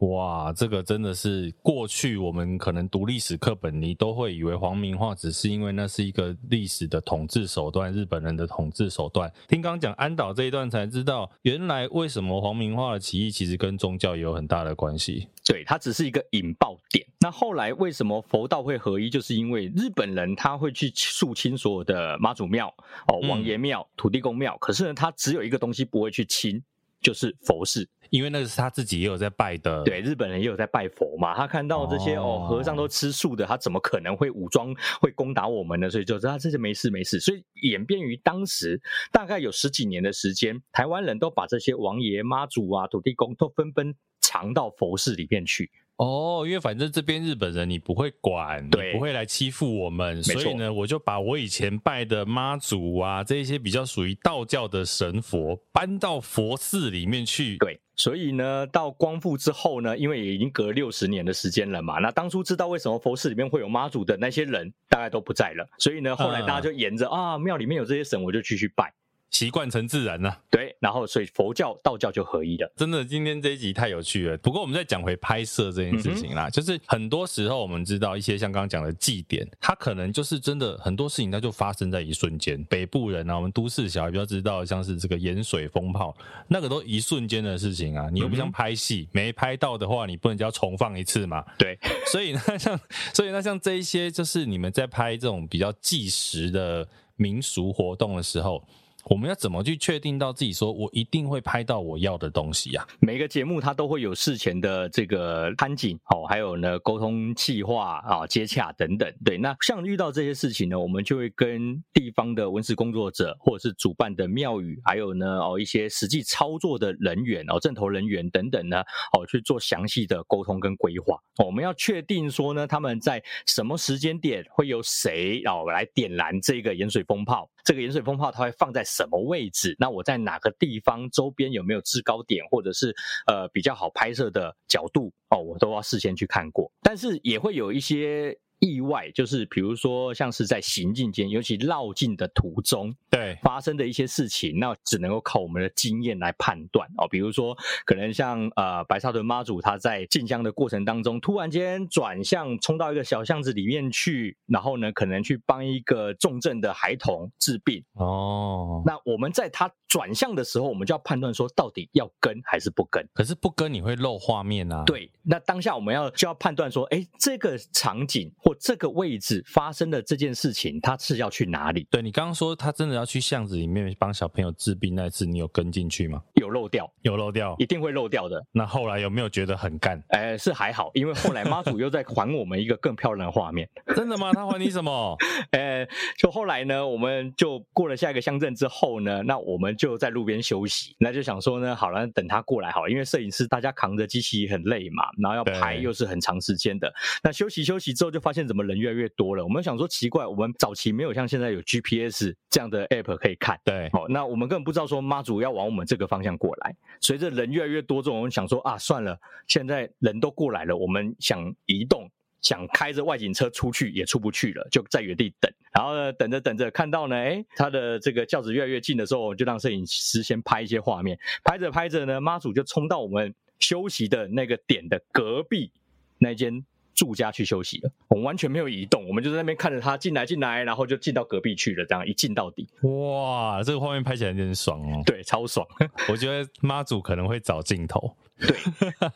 [0.00, 9.30] 哇，这个真的是过去我们可能读历史课本，你都会以为皇民化只是因为那是一个历史的统治手段，日本人的统治手段。
[9.46, 15.28] 听刚讲安岛这一段才知道，原来为什么皇民化的起义其实跟宗教也有很大的关系。
[15.44, 17.06] 对，它只是一个引爆点。
[17.20, 22.72] 那后来为什么佛道会合一，就是因为日本人他会去肃清所有的妈祖庙、
[23.08, 26.62] 哦王爷庙、土地公庙，可是呢，他只有一个东西不会去清。
[27.00, 29.82] 就是佛事，因为那个是他自己也有在拜的。
[29.84, 31.34] 对，日本人也有在拜佛嘛。
[31.34, 35.88] 他看到这些哦，哦，和尚都吃素的，他怎么可能会武装会攻打我们呢？
[35.88, 37.18] 所以就知道这些没事没事。
[37.18, 45.70] 所以演变于当时大概有十几年的时间，台湾人都把这些王爷、妈祖啊、土地公都纷纷藏到佛寺里面去。
[46.00, 57.58] 哦，因为反正这边日本人你不会管，对你不会来欺负我们，所以呢，我就把我以前拜的妈祖啊，这一些比较属于道教的神佛搬到佛寺里面去。
[57.58, 68.90] 对，所以呢，到光复之后呢，因为也已经隔六十年的时间了嘛，那当初知道为什么佛寺里面会有妈祖的那些人，大概都不在了，所以呢，后来大家就沿着、嗯、啊庙里面有这些神，我就继续拜。
[69.30, 72.70] 习惯成自然了，对，然后所以佛教、道教就合一了。
[72.76, 74.36] 真的，今天这一集太有趣了。
[74.38, 82.62] 不过我们再讲回拍摄这件事情啦，嗯、就是很多时候我们知道一些像刚刚讲的祭典，它可能就是真的很多事情，它就发生在一瞬间。
[82.64, 86.14] 北部人啊，我们都市小孩比较知道，像是这个盐水风炮，
[86.48, 88.08] 那个都一瞬间的事情啊。
[88.12, 91.44] 你又不像拍戏，嗯、没拍到的话，你不能叫重放一次嘛？
[91.56, 91.78] 对。
[92.10, 92.78] 所以呢，像
[93.14, 98.62] 所以那像这一些，就是你们在拍这种比较纪实的民俗活动的时候。
[99.04, 102.86] 我们要怎么去确定到自己说，我一定会拍到我要的东西呀？
[103.00, 109.12] 每个节目它都会有事前的这个看景，哦，还有呢沟通计划啊、接洽等等。
[109.24, 118.80] 对，那像遇到这些事情呢，我们就会跟地方的文史工作者，或者是主办的庙宇，还有呢哦一些实际操作的人员哦，阵头人员等等呢，
[119.12, 121.18] 哦去做详细的沟通跟规划。
[121.44, 127.50] 我们要确定说呢，他们在什么时间点会有谁哦来点燃这个盐水风炮？
[127.64, 129.74] 这个盐水风炮它会放在什么位置？
[129.78, 132.94] 那我在哪个地方周边有没有制高点，或者是
[133.26, 136.70] 呃比较好拍摄的角度哦，我都要事先去看过。
[136.82, 138.38] 但是也会有一些。
[138.60, 147.08] 意外就是，比如说像是在行进间，尤其绕境的途中，对发生的一些事情，那只能够靠我们的经验来判断哦。
[147.08, 158.82] 比如说，可能像呃白沙屯妈祖，他在进香的过程当中，突然间转向冲到一个小巷子里面去，然后呢，可能去帮一个重症的孩童治病哦。
[158.84, 163.02] 那我们在他转向的时候，我们就要判断说，到底要跟还是不跟？
[163.14, 164.84] 可是不跟你会漏画面啊。
[164.84, 168.30] 对，那当下我们要就要判断说，哎，这个场景。
[168.54, 171.86] 这个位置发生的这件事情，他是要去哪里？
[171.90, 176.22] 对，你刚刚说他真的要去巷子里面帮小朋友治病那次，你有跟进去吗？
[176.34, 178.42] 有漏掉，有漏掉，一定会漏掉的。
[178.52, 180.02] 那后来有没有觉得很干？
[180.08, 183.68] 哎，是还好，因为后来妈祖又在还我们一个更漂亮的画面。
[183.94, 184.32] 真的吗？
[184.32, 185.16] 他还你什么？
[185.52, 185.86] 哎，
[186.18, 190.94] 就后来呢，我们就过了下一个乡镇之后呢，那我们就在路边休息。
[190.98, 196.92] 那就想说呢，好了，等他过来好了，因为摄影师大家扛着机器很累嘛，然后要拍又是很长时间的。
[197.22, 199.34] 那休息休息之后，就发现怎么人越来越多。
[199.34, 206.74] 了，我们想说奇怪，我们早期没有像现在有 GPS 这样的 app 可以看，对，好，那我们根本不知道说妈祖要往我们这个方向过来。
[207.00, 212.10] 随着人越来越多，这种我们想说啊，算了，现在人都过来了，我们想移动，
[212.42, 215.52] 想开着外景车出去也出不去了，就在原地等。
[215.72, 221.18] 然后呢，等着等着，看到呢，哎，他的这个轿子越来越近的时候，就让摄影师先拍一些画面。
[221.44, 225.70] 拍着拍着呢，妈祖就冲到我们休息的那个点的隔壁
[226.18, 226.64] 那间。
[227.00, 235.66] 住家去休息了，我们完全没有移动，我们就在那边看着他进来进来，然后就进到隔壁去了，这样一进到底，哇，这个画面拍起来有点爽哦，对，超爽。
[236.10, 238.54] 我觉得妈祖可能会找镜头，对，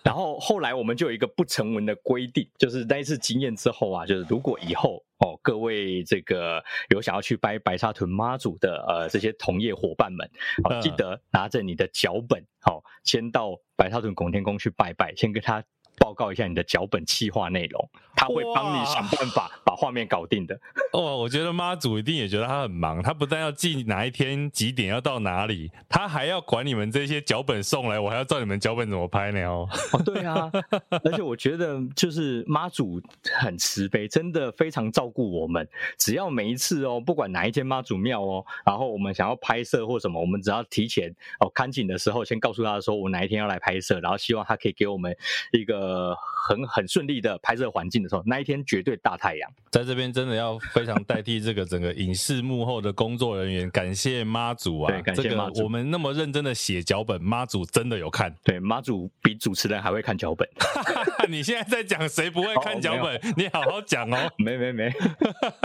[0.03, 10.27] 然后后来我们就有一个不成文的规定，就是那一次经验之后啊，就是如果以后哦，各位这个有想要去拜白沙屯妈祖的呃这些同业伙伴们，
[10.65, 15.63] 哦，记得拿着你的脚本，好，先到白沙屯拱天宫去拜拜，先跟他。
[15.99, 20.59] 报告一下你的脚本企划内容，他会帮你想办法把画面搞定的。
[20.93, 29.41] 哦，我觉得妈祖一定也觉得他很忙，他不但要记哪一天几点要到哪里，他还要管你们这些脚本送来，我还要照你们脚本怎么拍呢？
[29.45, 30.51] 哦，哦对啊，
[31.05, 33.01] 而且我觉得就是妈祖
[33.33, 35.67] 很慈悲，真的非常照顾我们。
[35.99, 45.17] 只要每一次哦，不管哪一间妈祖庙哦，然后我们想要拍摄或什么，我们只要提前哦看景的时候，先告诉他说我哪一天要来拍摄，然后希望他可以给我们
[45.53, 45.84] 一个。
[45.85, 46.17] 呃，
[46.49, 49.51] 很很顺利的拍摄环境的时候，那一天绝对大太阳。
[49.71, 54.91] 在这边真的要非常代替这个整个影视幕后的工作人员，感谢妈祖啊！
[54.91, 55.55] 对，感谢妈祖。
[55.55, 58.35] 这个我们那么认真的写脚本，妈祖真的有看。
[58.43, 60.49] 对，妈祖比主持人还会看脚本。
[61.29, 63.17] 你现在在讲谁不会看脚本？
[63.17, 64.31] 哦、你好好讲哦。
[64.39, 64.93] 没 没没。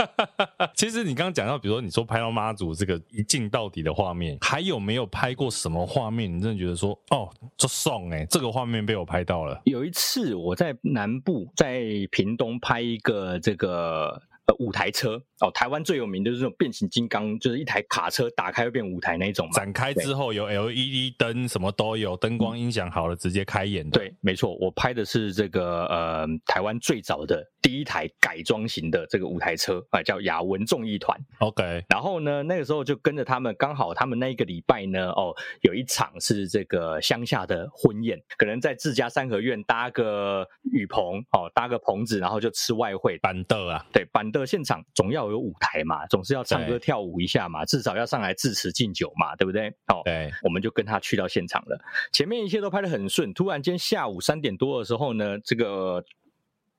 [0.74, 6.30] 其实你刚刚讲到，比如说你说拍到妈祖这个一镜到底的画面，还有没有拍过什么画面？
[6.36, 9.60] 你真的觉得说，哦，这爽哎，这个画面被我拍到了。
[9.64, 10.09] 有一次。
[10.12, 14.20] 是我在南部，在屏东拍一个这个
[14.50, 19.52] 呃舞台车哦，台湾最有名的就是这种变形金刚，就是一台卡车打开会变舞台那种嘛。
[19.52, 23.98] 展开之后有 LED 灯，什么都有，灯光音响好了，直接开演的。
[23.98, 27.46] 对，没错，我拍的是这个呃台湾最早的。
[27.62, 31.18] 第一台改装型的这个舞台车啊，叫雅文众艺团。
[31.40, 43.18] OK，然后呢，那个时候就跟着他们，刚好他们那一个礼拜呢，哦，有一场是这个乡下的婚宴，可能在自家三合院搭个雨棚，哦，搭个棚子，然后就吃外汇。
[43.18, 49.68] 板凳啊，对，板凳现场总要有舞台嘛，总是要唱歌跳舞一下嘛，至少要上来致辞敬酒嘛，对不对？
[49.88, 51.78] 哦，对，我们就跟他去到现场了。
[52.12, 56.04] 前面一切都拍得很顺，突然间下午三点多的时候呢，这个。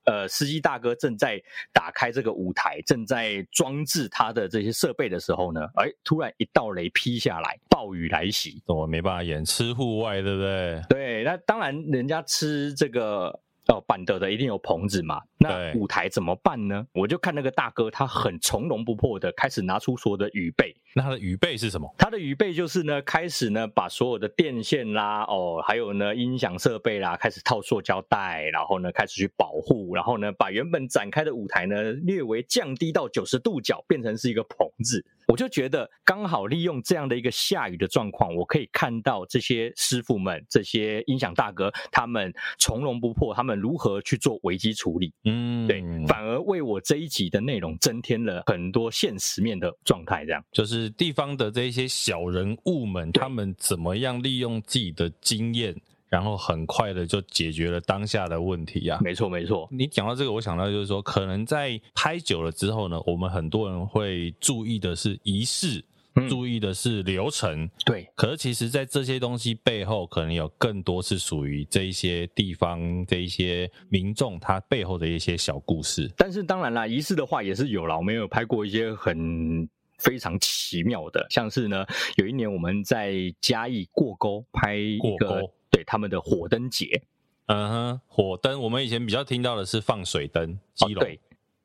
[0.04, 1.40] 呃，司机大哥正在
[1.72, 10.82] 打开这个舞台，正在装置他的这些设备的时候呢，哎，突然一道雷劈下来，暴雨来袭，我没办法演，吃户外，对不对？
[10.88, 13.40] 对，那当然，人家吃这个。
[13.68, 15.20] 哦，板德的一定有棚子嘛？
[15.38, 16.84] 那舞台怎么办呢？
[16.92, 20.74] 我就看那个大哥，他很从容不迫的开始拿出所有的雨备。
[20.94, 21.88] 那他的雨备是什么？
[21.96, 35.04] 他的雨备就是呢，开始呢把所有的电线啦，哦，还有呢音响设备啦，开始套塑胶袋，然后呢开始去保护，然后呢把原本展开的舞台呢略微降低到九十度角，变成是一个棚子。
[35.26, 45.12] 我就觉得刚好利用这样的一个下雨的状况，我可以看到这些师傅们、这些音响大哥，他们从容不迫，他们如何去做危机处理。
[45.24, 50.24] 嗯，对，反而为我这一集的内容增添了很多现实面的状态。
[50.24, 55.74] 这样就是地方的这些小人物们，他们怎么样利用自己的经验。
[56.12, 59.00] 然后很快的就解决了当下的问题呀、啊。
[59.02, 59.66] 没错，没错。
[59.72, 65.82] 你讲到这个，我想到就是说，可能在拍久了之后呢，我们很多人会注意的是仪式，
[66.16, 67.66] 嗯、注意的是流程。
[67.86, 68.06] 对。
[68.14, 76.12] 可是其实，在这些东西背后，可能有更多是属于这一些地方、这一些民众他背后的一些小故事。
[76.14, 77.96] 但是当然啦，仪式的话也是有啦。
[77.96, 85.50] 我们有拍过一些很非常奇妙的，像是呢，有一年我们在嘉义过沟拍一个。
[85.72, 87.02] 对他们的火灯节，
[87.46, 91.02] 嗯哼，火灯，我们以前比较听到的是放水灯，基隆。
[91.02, 91.18] 哦，对，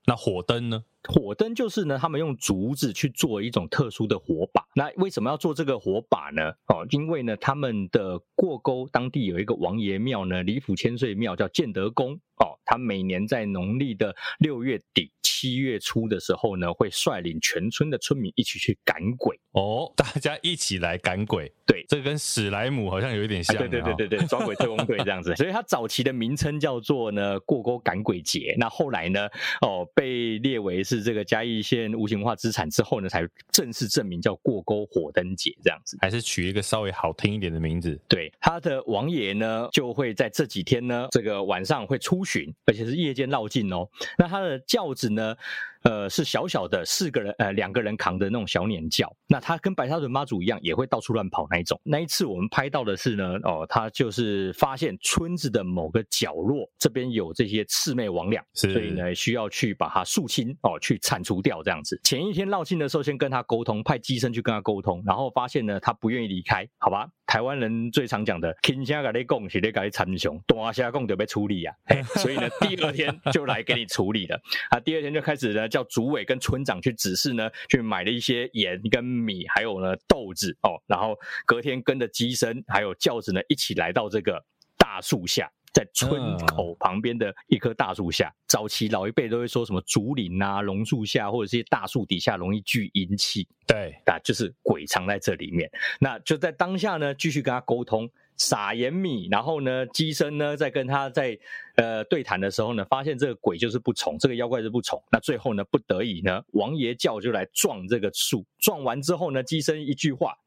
[0.06, 0.84] 那火灯呢？
[1.04, 4.66] 火灯就是呢，他们用竹子去做一种特殊的火把。
[4.76, 6.52] 那为什么要做这个火把呢？
[6.68, 12.20] 哦，因为呢，他们的过沟当地有一个王爷庙呢，李府千岁庙叫建德宫。
[12.38, 19.40] 哦，他每年在农历的六月底、七月初的时候呢，会率领全村的村民一起去赶鬼。
[19.54, 21.52] 哦， 大家一起来赶鬼。
[21.66, 23.58] 对，这跟史莱姆好像有一点像。
[23.58, 25.36] 对对对对对，抓鬼特工队这样子。
[25.38, 28.56] 所以它早期的名称叫做呢过沟赶鬼节。
[28.58, 29.28] 那后来呢，
[29.62, 35.98] 哦，被列为是这个嘉义县无形文化资产之后呢，才正式证明叫过沟火灯节这样子。
[36.02, 38.00] 还是取一个稍微好听一点的名字。
[38.08, 43.90] 对，他的王爷呢，就会在这几天呢，这个晚上会出巡，而且是夜间绕境哦。
[44.18, 45.36] 那他的轿子呢？
[45.84, 49.12] 呃，是小小的四个人，呃，两个人扛的那种小碾轿。
[49.28, 51.80] 那他跟白沙屯妈祖一样，也会到处乱跑那一种。
[51.84, 62.00] 那一次我们拍到的是呢，哦，他就是发现村子的某个角落这边有这些魑魅魍魉，所以呢需要去把它肃清哦，去铲除掉这样子。
[62.04, 67.08] 前一天绕境的时候，先跟他沟通，派机身去跟他沟通，然后发现呢，他不愿意离开，好吧？
[67.26, 71.76] 台湾人最常讲的“轻声跟你讲，是咧大声讲就被处理啊。”
[72.16, 74.40] 所以呢，第二天就来给你处理了。
[74.70, 75.68] 啊，第二天就开始呢。
[75.78, 84.44] 叫组委跟村长去指示呢，去买了一些盐跟米，还有呢豆子哦，然后隔天跟着鸡生还有轿子呢一起来到这个。
[84.78, 85.52] 大树下。
[85.74, 95.70] 在村口旁边的一棵大树下，早期老一辈都会说什么竹林啊、榕树下或者这些大树底下容易聚阴气，对，啊，就是鬼藏在这里面。
[96.00, 101.38] 那就在当下呢，继续跟他沟通，撒盐米，然后呢，鸡生呢在跟他在
[101.76, 105.02] 呃对谈的时候呢，发现这个鬼就是不从，这个妖怪是不从。
[105.12, 110.38] 那最后呢，不得已呢，王爷叫就来撞这个树，撞完之后呢，鸡生一句话，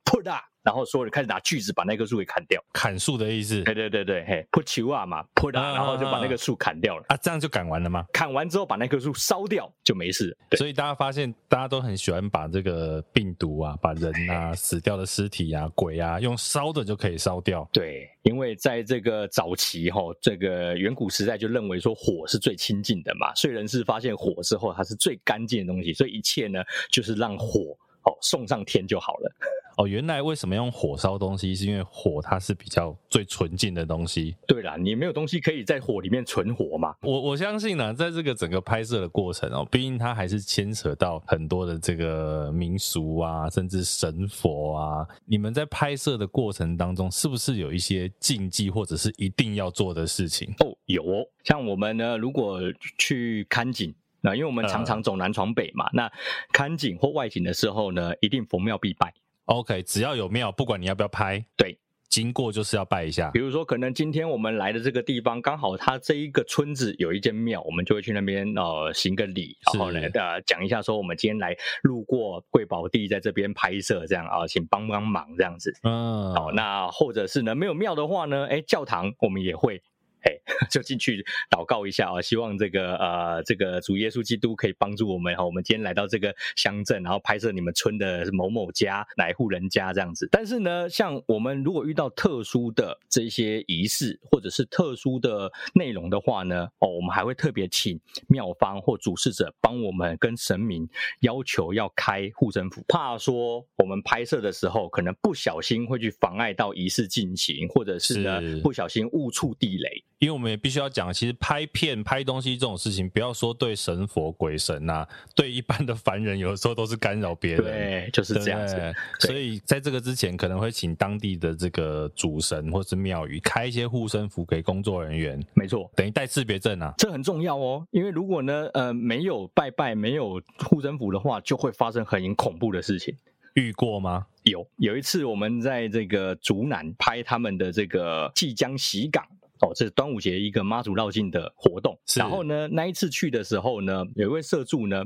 [0.62, 3.62] 然后所有人开始拿锯子把那棵树给砍掉，砍树的意思。
[3.62, 7.05] 对对对对，嘿，扑球啊嘛，扑啊，然后就把那个树砍掉了。
[7.09, 8.05] 啊，这样就砍完了吗？
[8.12, 10.37] 砍完之后把那棵树烧掉就没事。
[10.59, 17.67] 所以大家发现，大家都很喜欢把这个病毒啊，把人啊、死掉的尸体啊、鬼啊，用烧的就可以烧掉。
[17.73, 23.35] 对，因为在这个早期哈，这个远古时代就认为说火是最亲近的嘛。
[23.35, 29.33] 所以人是发现火之后，它是最干净的东西，所以一切呢就是让火哦送上天就好了。
[29.81, 34.37] 哦，原来为什么用火烧东西，是因为火它是比较最纯净的东西。
[34.46, 36.94] 对啦，你没有东西可以在火里面存活嘛。
[37.00, 45.08] 我我相信呢，在这个整个拍摄的过程哦，毕竟它还是牵扯到很多的这个民俗啊，甚至神佛啊。
[45.24, 50.52] 你们在拍摄的过程当中，是不是有一些禁忌或者是一定要做的事情？
[50.58, 52.60] 哦，有哦，像我们呢，如果
[52.98, 56.12] 去看景，那因为我们常常走南闯北嘛，呃、那
[56.52, 59.14] 看景或外景的时候呢，一定逢庙必拜。
[59.47, 61.79] OK，只要有庙，不管你要不要拍，对，
[62.09, 63.31] 经过就是要拜一下。
[63.31, 75.73] 比如说，可能今天我们来的这个地方，刚好它这一个村子有一间庙，我们就会去那边呃行个礼，然后呢呃讲一下说我们今天来路过贵宝地，在这边拍摄这样啊、呃，请帮帮忙这样子。
[75.83, 79.83] 嗯，好，那或者是呢没有庙的话呢，哎，教堂我们也会。
[80.23, 80.33] 哎，
[80.71, 85.44] 就进去祷告一下啊，希望这个呃，这个主耶稣基督可以帮助我们哈。
[85.44, 90.29] 我们今天来到这个乡镇，然后拍摄你们村的某某家哪一户人家这样子。
[90.31, 97.98] 但是呢，像我们如果遇到特殊的这些仪式或者是特殊的内容的话呢，哦，我们还会特别请
[98.29, 100.88] 庙方或主事者帮我们跟神明
[101.21, 110.04] 要求要开护身符，怕说我们拍摄的时候可能不小心会去妨碍到仪式进行，或者是呢是不小心误触地雷。
[110.21, 117.62] 因为我们也必须要讲，其实拍片、拍东西这种事情，不要说对神佛鬼神呐、啊，对一般的凡人，有的时候都是干扰别人。
[117.62, 118.94] 对，就是这样子。
[119.21, 125.42] 所以在这个之前，可能会请当地的这个主神或是庙宇开一些护身符给工作人员。
[125.54, 127.87] 没错，等于带识别证啊，这很重要哦。
[127.90, 133.16] 因为如果呢，呃，没有拜拜，没有护身符的话，就会发生很恐怖的事情。
[133.54, 134.27] 遇过吗？
[134.42, 139.27] 有，有一次我们在这个竹南拍他们的这个即将洗港。
[139.61, 141.98] 哦，这是端午节一个妈祖绕境的活动。
[142.17, 145.04] 然后呢，那一次去的时候呢，有一位社助呢，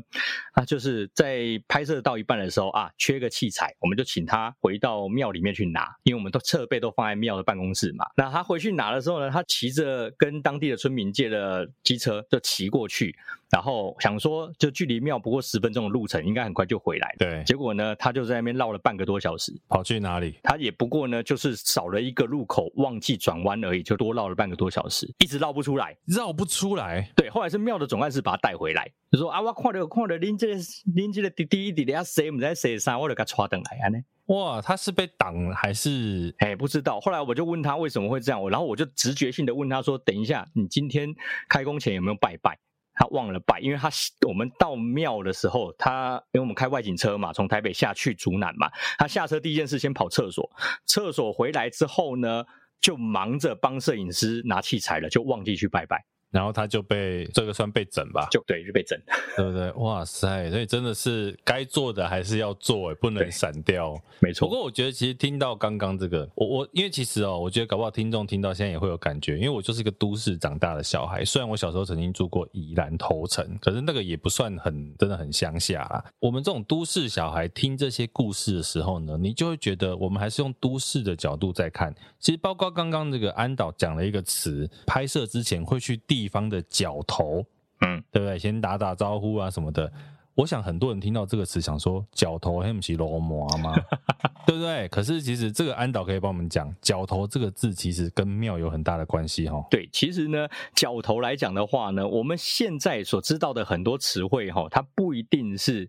[0.53, 8.05] 啊就是在拍摄到一半的时候啊，缺个器材，我们就请他回到庙里面去拿，因为我们都设备都放在庙的办公室嘛。
[8.17, 13.15] 那他回去拿的时候呢，他骑着跟当地的村民借的机车就骑过去，
[13.51, 17.17] 然后想说就距离庙不过十分钟的路程，应该很快就回来。
[17.19, 20.39] 对，结果呢，他就在那边绕了半个多小时，跑去哪里？
[20.45, 24.45] 他也不过呢，就是少了一个路口，忘记转弯而已，就多绕了半。
[24.45, 27.11] 半个多小时，一直绕不出来，绕不出来。
[27.17, 30.49] 对，后来是庙的总干事把他带回来，就说啊，我看到看到您这
[30.95, 33.99] 您这个滴滴滴滴啊，谁不在谁上，我就给他抓等来啊呢。
[34.27, 36.35] 哇，他是被挡还是？
[36.41, 37.01] 哎，不知道。
[37.01, 41.09] 后来我就问他为什么会这样，然后我就直觉性的问他说，等一下，你今天
[41.49, 42.59] 开工前有没有拜拜？
[42.95, 43.91] 他忘了拜，因为他
[44.27, 50.49] 我们到庙的时候，他因为我们开外景车嘛，从台北下去竹南嘛，他下车第一件事先跑厕所，
[50.87, 52.45] 厕所回来之后呢，
[52.81, 56.05] 就忙着帮摄影师拿器材了，就忘记去拜拜。
[56.35, 58.99] 然后他就被这个算被整吧，就对，就被整，
[59.37, 59.71] 对不对？
[59.75, 63.97] 哇塞，所以真的是该做的还是要做，不能闪掉。
[64.19, 64.49] 没错。
[64.49, 71.25] 不过我觉得其实听到刚刚这个，我我因为其实哦，我觉得搞不好听众听到现在也会有感觉，因为我就是一个都市长大的小孩。
[71.25, 76.05] 虽然我小时候曾经住过宜兰头城，可是那个也不算很真的很乡下啦。
[76.19, 81.95] 我们这种都市小孩听这些故事的时候呢，你就会觉得我们还是用都市的角度在看。
[82.19, 87.45] 其实包括刚刚这个安导讲了一个词，拍摄之前会去地方的角头，
[87.81, 88.39] 嗯，对不对？
[88.39, 89.91] 先打打招呼啊什么的。
[90.35, 93.73] 我想很多人听到这个词，想说角头还不是罗摩吗？
[94.47, 94.89] 对不对？
[94.89, 99.65] 可是其实这个安导可以帮我们讲，角头这个字其实跟庙有很大的关系哈。
[99.71, 105.89] 对，其实呢，角头来讲的话呢，我们现在所知道的很多词汇哈，它不一定是。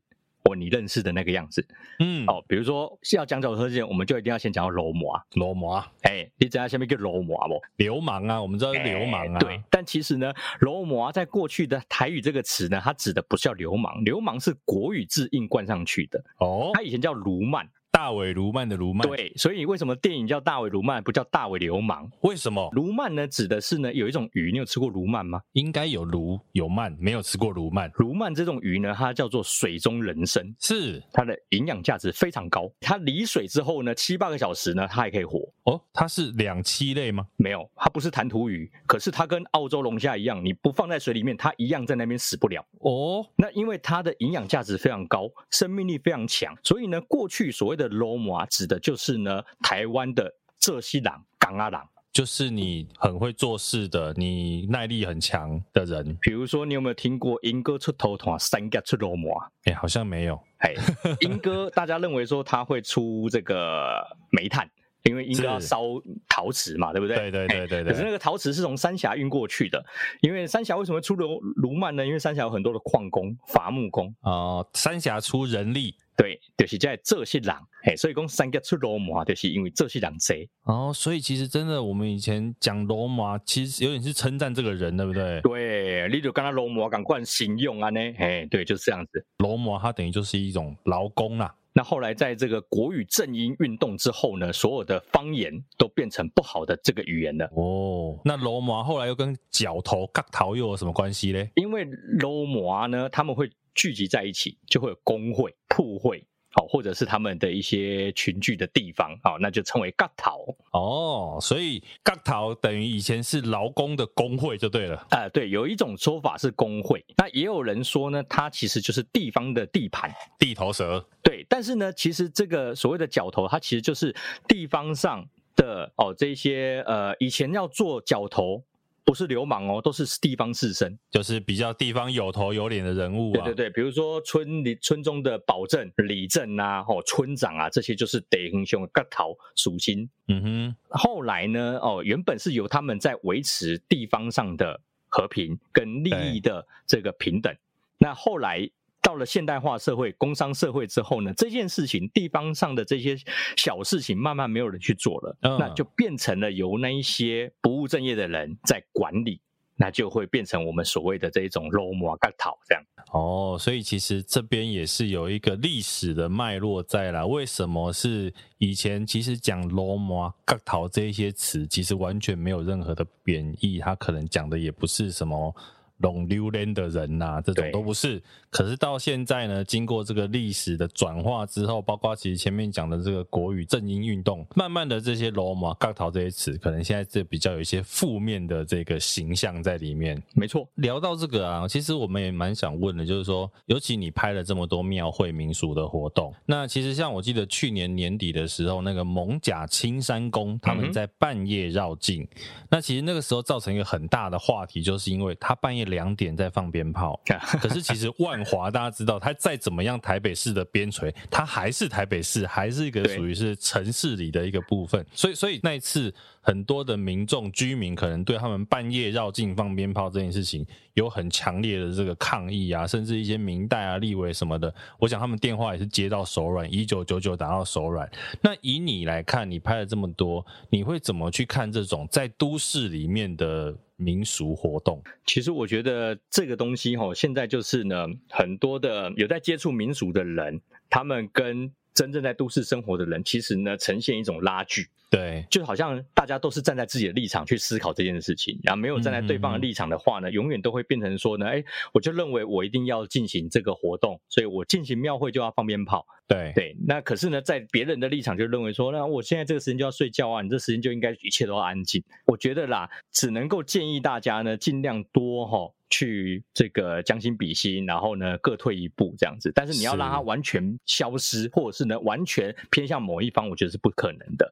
[0.49, 1.67] 哦，你认识的那个样子，
[1.99, 7.59] 嗯，哦，比如说是要讲角头之前，我们就一定要先讲到流氓，流氓，哎，你知道下面叫流氓不？
[7.77, 9.61] 流氓啊，我们知道是流氓啊，对。
[9.71, 10.31] 但其实呢，
[10.61, 16.23] 流氓在过去的台语这个词呢，它指的不是叫流氓，流氓是国语字印冠上去的。
[16.39, 17.67] 哦，它以前叫卢曼。
[17.95, 19.07] 大尾卢曼的卢曼。
[19.07, 22.11] 对，所以为什么电影叫大尾卢曼，不叫大尾流氓？
[22.23, 22.69] 为什么？
[22.73, 25.39] 卢曼呢，指的是呢有一种鱼，你有吃过卢曼吗？
[25.53, 27.89] 应该有卢有曼，没有吃过卢曼。
[27.95, 32.69] 卢曼这种鱼呢，它叫做水中人参，是它的营养价值非常高。
[32.81, 35.39] 它离水之后呢，七八个小时呢，它还可以活。
[35.63, 37.25] 哦，它是两栖类吗？
[37.37, 42.61] 没有，它不是弹涂鱼，可是它跟澳洲龙虾一样，你不放在水里面，它一样在那边死不了。
[42.79, 51.79] 哦，那因为它的营养价值非常高，生命力非常强，所以呢，过去所谓的罗马指的就是呢台湾的浙西人、港阿人，
[52.11, 56.17] 就是你很会做事的，你耐力很强的人。
[56.21, 59.29] 比如说，你有没有听过莺歌出头团，三甲出罗马？
[59.65, 60.39] 哎，好像没有。
[60.59, 60.73] 哎，
[61.21, 64.67] 莺歌大家认为说他会出这个煤炭。
[65.05, 65.81] 因为应该要烧
[66.27, 67.15] 陶瓷嘛，对不对？
[67.15, 67.93] 对对对对对。
[67.93, 69.83] 可是那个陶瓷是从三峡运过去的，
[70.21, 72.05] 因为三峡为什么出卢卢曼呢？
[72.05, 80.49] 因为三峡有很多的矿工、伐木工哦，三峡出人力，对，就是在这些人，嘿，所以讲三峡出罗马，就是因为这些人贼。
[80.63, 85.39] 哦，所以其实真的，我们以前讲罗马，其实有点是称赞这个人，对不对？
[85.41, 89.25] 对，你就跟他罗马赶快形容啊呢，哎，对，就是这样子。
[89.37, 91.53] 罗马它等于就是一种劳工啦。
[91.77, 97.45] 那后来在这个国语正音运动之后呢，所有的方言都变成不好的这个语言了。
[97.53, 101.45] 哦，那罗马后来又跟角头、角头又有什么关系呢？
[101.55, 106.25] 因为罗马呢，他们会聚集在一起，就会有工会、铺会。
[106.55, 111.37] 好，或者是他们的一些群聚的地方，好，那就称为角头哦。
[111.41, 114.95] 所以角头等于以前是劳工的工会就对了。
[115.09, 121.05] 啊、呃，对，有一种说法是工会，那也有人说呢，它其实就是地方的地盘，地头蛇。
[121.21, 124.15] 对，但是呢，其实这个所谓的角头，它其实就是
[124.47, 125.27] 地方上
[125.57, 128.63] 的哦，这些呃，以前要做角头。
[129.05, 133.45] 不是流氓哦，都是地方士绅，就是比较地方有头有脸的人物啊。
[133.45, 140.09] 对对对，比如说村里村中的保正、里正啊，哦，村长啊，这些就是地方上的角头属心。
[140.27, 147.55] 嗯哼，后来呢，哦，原本是由他们在维持地方上的和平跟利益的这个平等，
[147.99, 148.69] 那后来。
[149.05, 153.15] 到了现代化社会、工商社会之后呢，这件事情地方上的这些
[153.55, 159.39] 小事情慢慢没有人去做了，嗯、那就变成了由那一些不务正业的人在管理，
[159.75, 162.83] 那就会变成我们所谓的这一种罗马角头这样。
[163.11, 167.23] 哦，所以其实这边也是有一个历史的脉络在啦。
[167.25, 175.55] 为什么是以前其实讲罗马角头这一些词，其实完全没有任何的贬义，它可能讲的也不是什么。
[175.99, 178.21] 龙溜连的人呐、啊，这种都不是。
[178.55, 190.21] 可是到现在呢，经过这个历史的转化之后，包括其实前面讲的这个国语正音运动，慢慢的这些罗马角头这些词，可能现在这比较有一些负面的这个形象在里面。
[190.33, 202.27] 没错，聊到这个啊，其实我们也蛮想问的，就是说，尤其你拍了这么多庙会民俗的活动，那其实像我记得去年年底的时候，那个蒙甲青山宫他们在半夜绕境，嗯、
[202.69, 205.85] 那其实那个时候造成一个很大的话题，就是因为他半夜。
[205.85, 207.17] 两点在放鞭炮，
[207.61, 215.05] 可是其实万华大家知道，它再怎么样台北市的边陲，它还是台北市，还是一个属于是城市里的一个部分。
[215.13, 216.13] 所以，所以那一次
[216.45, 228.07] 很多的民众居民可能对他们半夜绕境放鞭炮这件事情有很强烈的这个抗议啊，甚至一些民代啊、立委什么的，我想他们电话也是接到手软，一九九九打到手软。
[228.41, 233.75] 那以你来看，你拍了这么多，你会怎么去看这种在都市里面的？
[233.97, 244.87] 民俗活动，其实我觉得这个东西哈，现在就是呢，很多的有在接触民俗的人，他们跟真正在都市生活的人，其实呢，呈现一种拉锯。
[245.09, 256.05] 对，就好像大家都是站在自己的立场去思考这件事情，然后没有站在对方的立场的话呢，嗯嗯永远都会变成说呢，哎，我就认为我一定要进行这个活动，所以我进行庙会就要放鞭炮。
[256.27, 262.03] 对对，那可是呢，在别人的立场就认为说，那我现在这个时间就要睡觉啊，你这时间就应该一切都要安静。
[262.25, 269.49] 我觉得啦，只能够建议大家呢，尽量多哈、哦、去这个将心比心，然后呢各退一步这样子。
[269.55, 274.51] 但是你要让它完全消失，或者是呢完全偏向某一方，我觉得是不可能的。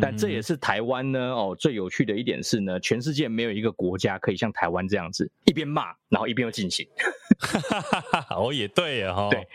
[0.00, 6.86] 但这也是台湾呢哦，最有趣的一点是呢，全世界没有一个国家可以像台湾这样子一边骂，然后一边又进行。
[8.30, 9.28] 哦，也对呀哈。
[9.30, 9.46] 对，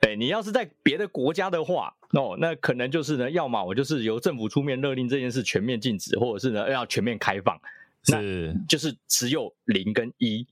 [0.00, 7.56] 对你要是在别的国家的话，哦，那可能就是呢，要么我就是由政府出面勒令这件事全面禁止，或者是呢要全面开放，
[8.02, 10.46] 是，就是只有零跟一。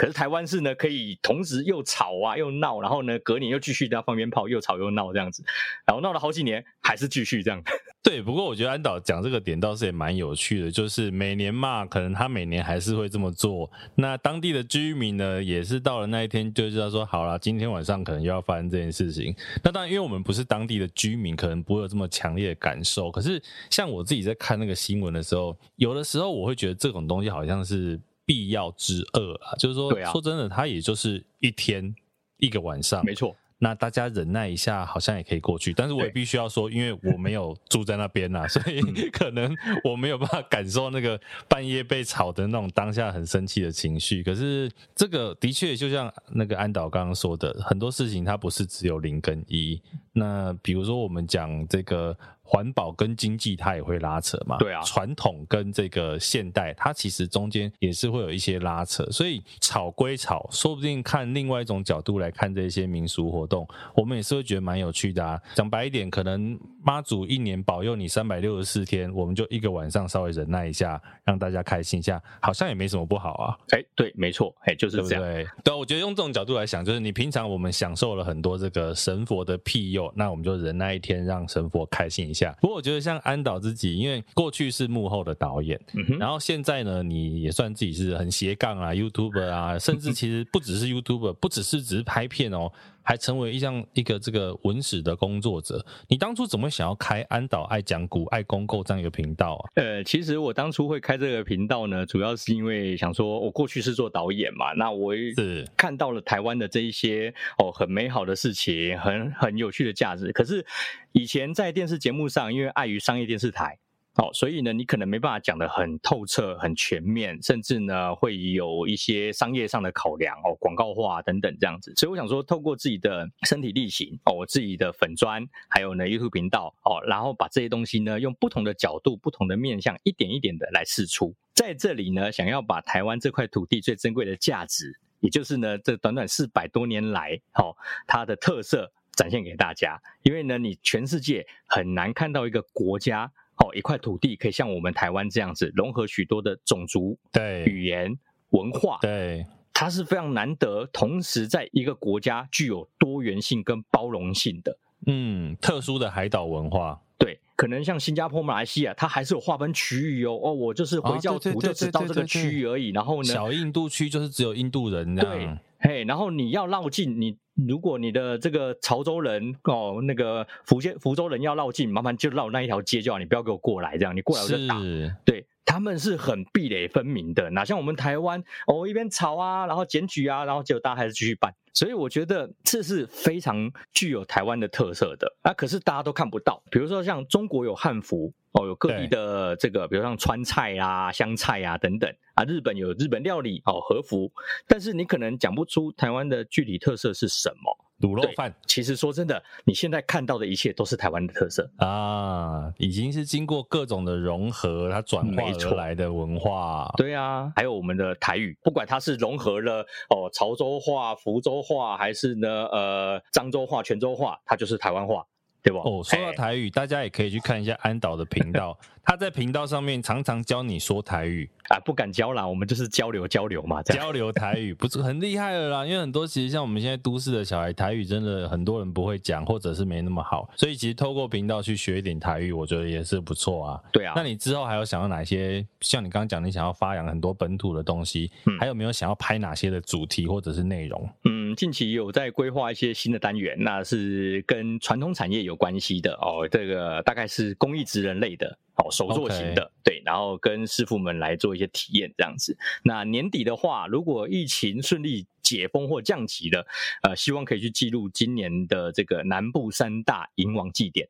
[0.00, 5.44] 可是台湾是呢，可以同时又吵啊又闹，然后呢隔年又继续在放鞭炮，又吵又闹这样子，
[5.84, 7.62] 然后闹了好几年还是继续这样。
[8.02, 13.70] 对，不过我觉得安导讲这个点倒是也蛮有趣的，就是每年嘛，可能他每年还是会这么做。
[13.94, 19.36] 那当地的居民呢，也是到了那一天就知道说，好了，今天晚上可能又要发生这件事情。
[19.62, 23.10] 那当然，因为我们不是当地的居民，可能不会有这么强烈的感受。
[23.10, 28.00] 可是像我自己在看那个新闻的时候，有的时候我会觉得这种东西好像是
[28.30, 31.92] 必要之恶啊，就是说，对啊，说真的，它也就是一天
[32.36, 33.34] 一个晚上，没错。
[33.58, 35.72] 那大家忍耐一下，好像也可以过去。
[35.72, 39.52] 但是我也必须要说，因为我没有住在那边呐， 所以可能
[39.82, 44.22] 我没有办法感受那个半夜被吵的那种当下很生气的情绪。
[44.22, 49.82] 可是这个的确就像那个安导刚刚说的，很多事情它不是只有零跟一。
[50.12, 52.16] 那比如说我们讲这个。
[52.50, 54.56] 环保跟经济它也会拉扯嘛？
[54.58, 65.40] 对啊，传统跟这个现代，它其实中间也是会有一些拉扯，所以吵归吵，说不定看另外一种角度来看这些民俗活动，我们也是会觉得蛮有趣的啊。
[65.54, 73.56] 讲白一点，可能妈祖一年保佑你三百六十四天，我们就一个晚上稍微忍耐一下，让大家开心一下，好像也没什么不好啊。
[73.70, 75.22] 哎，对，没错，哎，就是这样。
[75.22, 75.48] 对对？
[75.64, 82.56] 对，我觉得用这种角度来想，就是你平常我们享受了很多这个神佛的庇佑，那我们就忍耐一天，让神佛开心一下。
[82.60, 92.72] 不过我觉得像安导自己，因为过去是幕后的导演，嗯、然后现在呢，你也算自己是很斜杠啊，YouTuber 啊，甚至其实不只是 YouTuber，不只是只是拍片哦。
[93.02, 99.62] 还成为一项一个这个文史的工作者，你当初怎么想要开安导爱讲古爱公购这样一个频道啊？
[99.74, 110.30] 呃，其实我当初会开这个频道呢，主要是因为想说，我过去是做导演嘛，那我是看到了台湾的这一些哦很美好的事情，很很有趣的价值。
[110.32, 110.64] 可是
[111.12, 113.78] 以前在电视节目上，因为碍于商业电视台。
[114.16, 121.94] 哦，所以呢，你可能没办法讲得很透彻、很全面，甚至呢会有一些商业上的考量哦，广告化等等这样子。
[121.96, 131.32] 所以我想说，透过自己的身体力行哦，我自己的粉砖，还有呢 YouTube 频道哦，然后把这些东西呢用不同的角度、不同的面向，一点一点的来试出。
[131.54, 137.76] 在这里呢，想要把台湾这块土地最珍贵的价值，也就是呢这短短四百多年来哦
[138.08, 140.02] 它的特色展现给大家。
[140.24, 143.30] 因为呢，你全世界很难看到一个国家。
[143.64, 147.64] 哦，一块土地可以像我们台湾这样子融合许多的种族、对。
[147.64, 148.18] 语言、
[148.50, 167.36] 文化，对，它是非常难得，同时在一个国家具有多元性跟包容性的，嗯，特殊的海岛文化，对，可能像新加坡、马来西亚，它还是有划分区域哦，哦，我就是回教徒，就只到这个区域而已，然后呢，小印度区就是只有印度人这样，对，嘿，然后你要绕境你。
[167.68, 174.80] 如果你的这个潮州人哦，那个福建福州人要绕境，麻烦就绕那一条街就好，你不要给我过来，这样你过来我就打。
[175.26, 181.54] 对，他们是很壁垒分明的，哪像我们台湾哦，一边吵啊，然后检举啊，然后结果大家还是继续办。
[181.72, 186.60] 所以我觉得这是非常具有台湾的特色的啊，可是大家都看不到。
[186.72, 194.28] 比如说像中国有汉服哦，有各地的这个，比如像川菜啊、湘菜啊等等啊，日本有日本料理哦，和服，
[194.66, 197.89] 但是你可能讲不出台湾的具体特色是什么。
[198.00, 206.90] 卤肉饭，其实说真的，你现在看到的一切都是台湾的特色啊，已经是经过各种的融合，它转化出来的文化。
[206.96, 215.24] 对啊，还有我们的台语，不管它是融合了哦潮州话、福州话，还是呢呃漳州话、泉州话，它就是台湾话。
[215.62, 215.80] 对吧？
[215.84, 233.82] 哦，说到台语，大家也可以去看一下安导的频道，他在频道上面常常教你说台语啊，不敢教啦，我们就是交流交流嘛，交流台语不是很厉害的啦，因为很多其实像我们现在都市的小孩，台语真的很多人不会讲，或者是没那么好，所以其实透过频道去学一点台语，我觉得也是不错啊。
[233.92, 235.66] 对啊，那你之后还有想要哪些？
[235.80, 241.08] 像你刚刚讲，你想要发扬很多本土的东西，嗯，还有没有想要拍哪些的主题或者是内容？
[241.24, 246.48] 嗯，近期有在规划一些新的单元，那是跟传统产业有关系的哦。
[246.50, 252.56] 这个大概是工艺职人类的哦，手作型的.对，然后跟师傅们来做一些体验这样子。
[252.82, 256.66] 那年底的话，如果疫情顺利解封或降级了，
[257.02, 261.08] 呃，希望可以去记录今年的这个南部三大迎王祭典。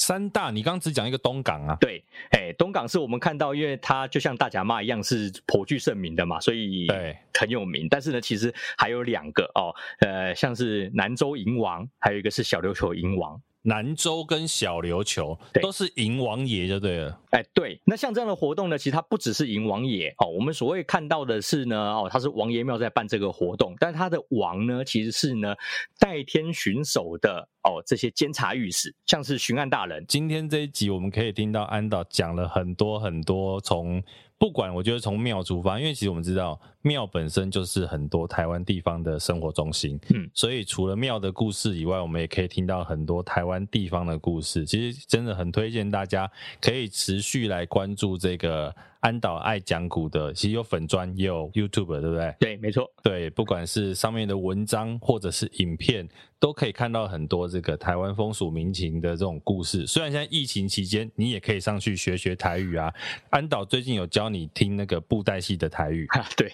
[0.00, 1.76] 三大，你刚刚只讲一个东港啊？
[1.80, 7.88] 对，哎，东港是我们看到，因为它就像大甲妈一样是颇具盛名的嘛，所以对很有名。
[7.88, 13.42] 但是呢，其实还有两个哦，呃，像是南州银王，还有一个是小琉球银王。
[13.68, 25.54] 南州跟小琉球都是迎王爷就对了，哎，对，那像这样的活动呢，其实它不只是迎王爷哦，我们所谓看到的是呢，哦，它是王爷庙在办这个活动，但它的王呢，其实是呢
[25.98, 30.02] 代天巡守的哦，这些监察御史，像是巡案大人。
[30.08, 34.02] 今天这一集我们可以听到安导讲了很多很多从
[34.38, 44.64] 不管我觉得从庙出发，因为其实我们知道庙本身就是很多台湾地方的生活中心，嗯，所以除了庙的故事以外，我们也可以听到很多台湾地方的故事。
[44.64, 46.30] 其实真的很推荐大家
[46.60, 48.74] 可以持续来关注这个。
[49.00, 52.34] 安导爱讲古的，其实有粉专，也有 YouTube，对不对？
[52.40, 52.90] 对，没错。
[53.02, 56.08] 对，不管是上面的文章或者是影片，
[56.40, 59.86] 都可以看到很多这个台湾风俗民情的这种故事。
[59.86, 62.92] 虽然现在疫情期间，你也可以上去学学台语啊。
[63.30, 66.52] 安导最近有教你听那个布袋戏的台语，啊、对，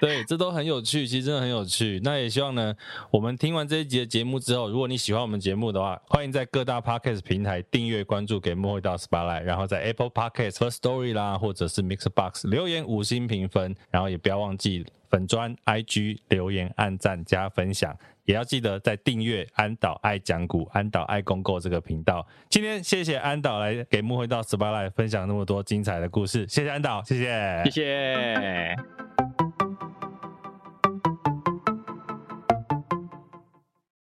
[0.00, 2.00] 对，这都很有趣，其实真的很有趣。
[2.04, 2.74] 那也希望呢，
[3.10, 22.26] 我们听完这一集的节目之后，如果你喜欢我们节目的话，欢迎在各大 Podcast 平台订阅关注，给幕后一道 Spotlight，然后在 Apple Podcast First Story 啦，或者是 Mixbox 留言五星评分，然后也不要忘记粉砖 IG 留言按赞加分享，也要记得在订阅安导爱讲股、安导爱公购这个频道。
[22.48, 29.13] 今天谢谢安导来给幕会到 s p a l i g h t 分享那么多精彩的故事，谢谢安导，谢谢，谢谢。